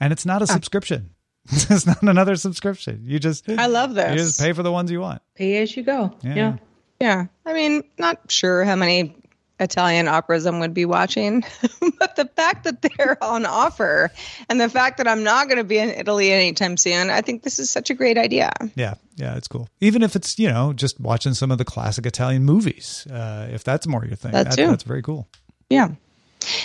And 0.00 0.12
it's 0.12 0.26
not 0.26 0.42
a 0.42 0.46
subscription. 0.46 1.10
it's 1.70 1.86
not 1.86 2.02
another 2.02 2.36
subscription. 2.36 3.02
You 3.04 3.18
just 3.18 3.48
I 3.48 3.66
love 3.66 3.94
this. 3.94 4.10
You 4.12 4.18
just 4.18 4.40
pay 4.40 4.52
for 4.52 4.62
the 4.62 4.72
ones 4.72 4.90
you 4.90 5.00
want. 5.00 5.22
Pay 5.34 5.58
as 5.62 5.76
you 5.76 5.82
go. 5.82 6.14
Yeah. 6.22 6.34
yeah. 6.34 6.56
Yeah. 7.00 7.26
I 7.44 7.52
mean, 7.52 7.82
not 7.98 8.30
sure 8.30 8.64
how 8.64 8.74
many 8.76 9.14
Italian 9.58 10.06
operas 10.08 10.44
I'm 10.44 10.60
to 10.60 10.68
be 10.68 10.84
watching, 10.84 11.42
but 11.98 12.16
the 12.16 12.26
fact 12.36 12.64
that 12.64 12.82
they're 12.82 13.22
on 13.24 13.46
offer 13.46 14.10
and 14.50 14.60
the 14.60 14.68
fact 14.68 14.98
that 14.98 15.08
I'm 15.08 15.22
not 15.22 15.46
going 15.46 15.56
to 15.58 15.64
be 15.64 15.78
in 15.78 15.88
Italy 15.90 16.30
anytime 16.30 16.76
soon, 16.76 17.08
I 17.08 17.22
think 17.22 17.42
this 17.42 17.58
is 17.58 17.70
such 17.70 17.88
a 17.88 17.94
great 17.94 18.18
idea. 18.18 18.50
Yeah, 18.74 18.94
yeah, 19.16 19.36
it's 19.36 19.48
cool. 19.48 19.68
Even 19.80 20.02
if 20.02 20.14
it's 20.14 20.38
you 20.38 20.48
know 20.50 20.72
just 20.74 21.00
watching 21.00 21.32
some 21.32 21.50
of 21.50 21.56
the 21.58 21.64
classic 21.64 22.04
Italian 22.04 22.44
movies, 22.44 23.06
uh, 23.10 23.48
if 23.50 23.64
that's 23.64 23.86
more 23.86 24.04
your 24.04 24.16
thing, 24.16 24.32
That 24.32 24.50
that- 24.50 24.56
that's 24.56 24.84
very 24.84 25.02
cool. 25.02 25.26
Yeah. 25.70 25.88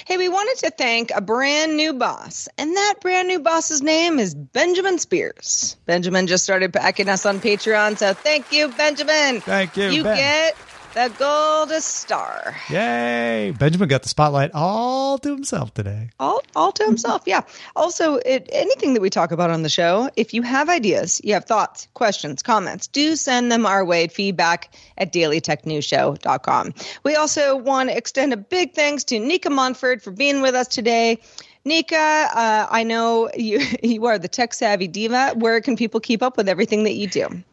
Hey, 0.05 0.17
we 0.17 0.29
wanted 0.29 0.57
to 0.65 0.71
thank 0.71 1.11
a 1.11 1.21
brand 1.21 1.75
new 1.75 1.93
boss, 1.93 2.47
and 2.57 2.75
that 2.75 2.95
brand 3.01 3.27
new 3.27 3.39
boss's 3.39 3.81
name 3.81 4.19
is 4.19 4.35
Benjamin 4.35 4.99
Spears. 4.99 5.75
Benjamin 5.85 6.27
just 6.27 6.43
started 6.43 6.71
backing 6.71 7.09
us 7.09 7.25
on 7.25 7.39
Patreon, 7.39 7.97
so 7.97 8.13
thank 8.13 8.51
you, 8.51 8.67
Benjamin. 8.67 9.41
Thank 9.41 9.77
you, 9.77 9.89
You 9.89 10.03
Ben. 10.03 10.17
get 10.17 10.57
the 10.93 11.13
gold 11.17 11.71
star. 11.81 12.55
Yay! 12.69 13.53
Benjamin 13.57 13.87
got 13.87 14.03
the 14.03 14.09
spotlight 14.09 14.51
all 14.53 15.17
to 15.19 15.29
himself 15.29 15.73
today. 15.73 16.09
all 16.19 16.41
all 16.55 16.71
to 16.71 16.83
himself 16.83 17.23
yeah 17.25 17.41
also 17.75 18.15
it, 18.15 18.49
anything 18.51 18.93
that 18.93 19.01
we 19.01 19.09
talk 19.09 19.31
about 19.31 19.49
on 19.49 19.63
the 19.63 19.69
show 19.69 20.09
if 20.15 20.33
you 20.33 20.41
have 20.41 20.69
ideas 20.69 21.21
you 21.23 21.33
have 21.33 21.45
thoughts 21.45 21.87
questions 21.93 22.41
comments 22.43 22.87
do 22.87 23.15
send 23.15 23.51
them 23.51 23.65
our 23.65 23.85
way 23.85 24.03
at 24.03 24.11
feedback 24.11 24.73
at 24.97 25.13
dailytechnewsshow.com 25.13 26.73
we 27.03 27.15
also 27.15 27.55
want 27.55 27.89
to 27.89 27.97
extend 27.97 28.33
a 28.33 28.37
big 28.37 28.73
thanks 28.73 29.03
to 29.05 29.19
nika 29.19 29.49
monford 29.49 30.01
for 30.01 30.11
being 30.11 30.41
with 30.41 30.55
us 30.55 30.67
today 30.67 31.19
nika 31.63 31.95
uh, 31.97 32.67
i 32.69 32.83
know 32.83 33.29
you 33.35 33.61
you 33.83 34.05
are 34.05 34.17
the 34.19 34.27
tech 34.27 34.53
savvy 34.53 34.87
diva 34.87 35.33
where 35.35 35.61
can 35.61 35.75
people 35.75 35.99
keep 35.99 36.21
up 36.21 36.37
with 36.37 36.49
everything 36.49 36.83
that 36.83 36.93
you 36.93 37.07
do 37.07 37.43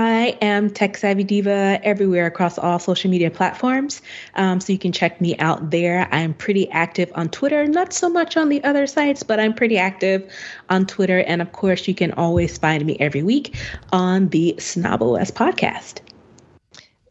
I 0.00 0.38
am 0.40 0.70
Tech 0.70 0.96
Savvy 0.96 1.24
Diva 1.24 1.80
everywhere 1.82 2.26
across 2.26 2.56
all 2.56 2.78
social 2.78 3.10
media 3.10 3.32
platforms. 3.32 4.00
Um, 4.36 4.60
so 4.60 4.72
you 4.72 4.78
can 4.78 4.92
check 4.92 5.20
me 5.20 5.36
out 5.38 5.72
there. 5.72 6.06
I'm 6.12 6.34
pretty 6.34 6.70
active 6.70 7.10
on 7.16 7.30
Twitter, 7.30 7.66
not 7.66 7.92
so 7.92 8.08
much 8.08 8.36
on 8.36 8.48
the 8.48 8.62
other 8.62 8.86
sites, 8.86 9.24
but 9.24 9.40
I'm 9.40 9.52
pretty 9.52 9.76
active 9.76 10.32
on 10.70 10.86
Twitter. 10.86 11.18
And 11.22 11.42
of 11.42 11.50
course, 11.50 11.88
you 11.88 11.96
can 11.96 12.12
always 12.12 12.58
find 12.58 12.86
me 12.86 12.96
every 13.00 13.24
week 13.24 13.56
on 13.90 14.28
the 14.28 14.54
Snob 14.60 15.02
OS 15.02 15.32
podcast. 15.32 15.98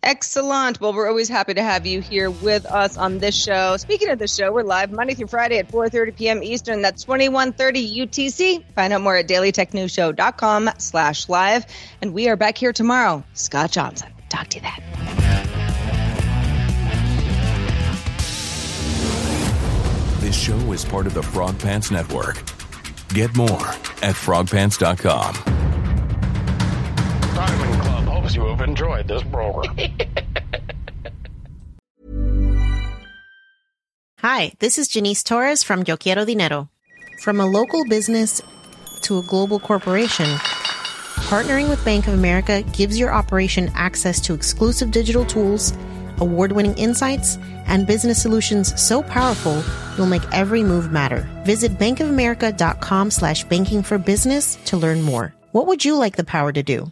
Excellent. 0.08 0.80
Well, 0.80 0.94
we're 0.94 1.10
always 1.10 1.28
happy 1.28 1.54
to 1.56 1.62
have 1.62 1.86
you 1.86 2.00
here 2.00 2.32
with 2.32 2.66
us 2.66 2.96
on 2.96 3.18
this 3.18 3.36
show. 3.36 3.76
Speaking 3.76 4.10
of 4.10 4.20
the 4.20 4.28
show, 4.30 4.54
we're 4.54 4.64
live 4.64 4.90
Monday 4.90 5.16
through 5.16 5.28
Friday 5.28 5.58
at 5.58 5.68
4.30 5.68 6.16
p.m. 6.16 6.42
Eastern. 6.42 6.82
That's 6.82 7.04
2130 7.04 8.06
UTC. 8.06 8.64
Find 8.74 8.94
out 8.94 9.02
more 9.02 9.18
at 9.18 9.28
dailytechnewsshow.com 9.28 10.70
slash 10.78 11.28
live. 11.28 11.66
And 12.02 12.14
we 12.14 12.30
are 12.30 12.38
back 12.38 12.58
here 12.58 12.72
tomorrow. 12.72 13.22
Scott 13.34 13.72
Johnson. 13.72 14.10
Talk 14.30 14.48
to 14.48 14.60
you 14.60 14.62
then. 14.62 14.82
This 20.22 20.42
show 20.42 20.56
is 20.72 20.86
part 20.86 21.06
of 21.06 21.14
the 21.16 21.24
Frog 21.24 21.60
Pants 21.60 21.92
Network. 21.92 22.42
Get 23.10 23.36
more 23.36 23.68
at 24.02 24.16
frogpants.com. 24.16 25.58
Diamond 27.36 27.62
Club 27.62 27.67
hopes 28.28 28.36
you 28.36 28.46
have 28.46 28.62
enjoyed 28.62 29.08
this 29.08 29.24
program. 29.24 29.76
Hi, 34.20 34.52
this 34.60 34.78
is 34.78 34.90
Jannese 34.90 35.24
Torres 35.24 35.64
from 35.64 35.84
Yo 35.88 35.96
Quiero 35.96 36.26
Dinero. 36.26 36.70
From 37.22 37.40
a 37.40 37.46
local 37.46 37.86
business 37.86 38.42
to 39.02 39.20
a 39.20 39.24
global 39.24 39.60
corporation, 39.60 40.26
partnering 41.30 41.70
with 41.70 41.86
Bank 41.86 42.08
of 42.08 42.14
America 42.14 42.64
gives 42.74 43.00
your 43.00 43.14
operation 43.14 43.72
access 43.76 44.20
to 44.22 44.34
exclusive 44.34 44.92
digital 44.92 45.24
tools, 45.26 45.74
award 46.18 46.52
winning 46.52 46.76
insights, 46.78 47.38
and 47.68 47.88
business 47.88 48.22
solutions 48.22 48.80
so 48.82 49.02
powerful 49.04 49.64
you'll 49.98 50.08
make 50.08 50.24
every 50.34 50.64
move 50.64 50.92
matter. 50.92 51.28
Visit 51.46 51.74
bankofamerica.com 51.74 53.12
slash 53.12 53.44
banking 53.46 53.84
for 53.84 53.98
business 53.98 54.58
to 54.66 54.78
learn 54.78 55.02
more. 55.02 55.34
What 55.52 55.68
would 55.68 55.86
you 55.86 55.96
like 55.96 56.16
the 56.18 56.24
power 56.24 56.52
to 56.52 56.64
do? 56.64 56.92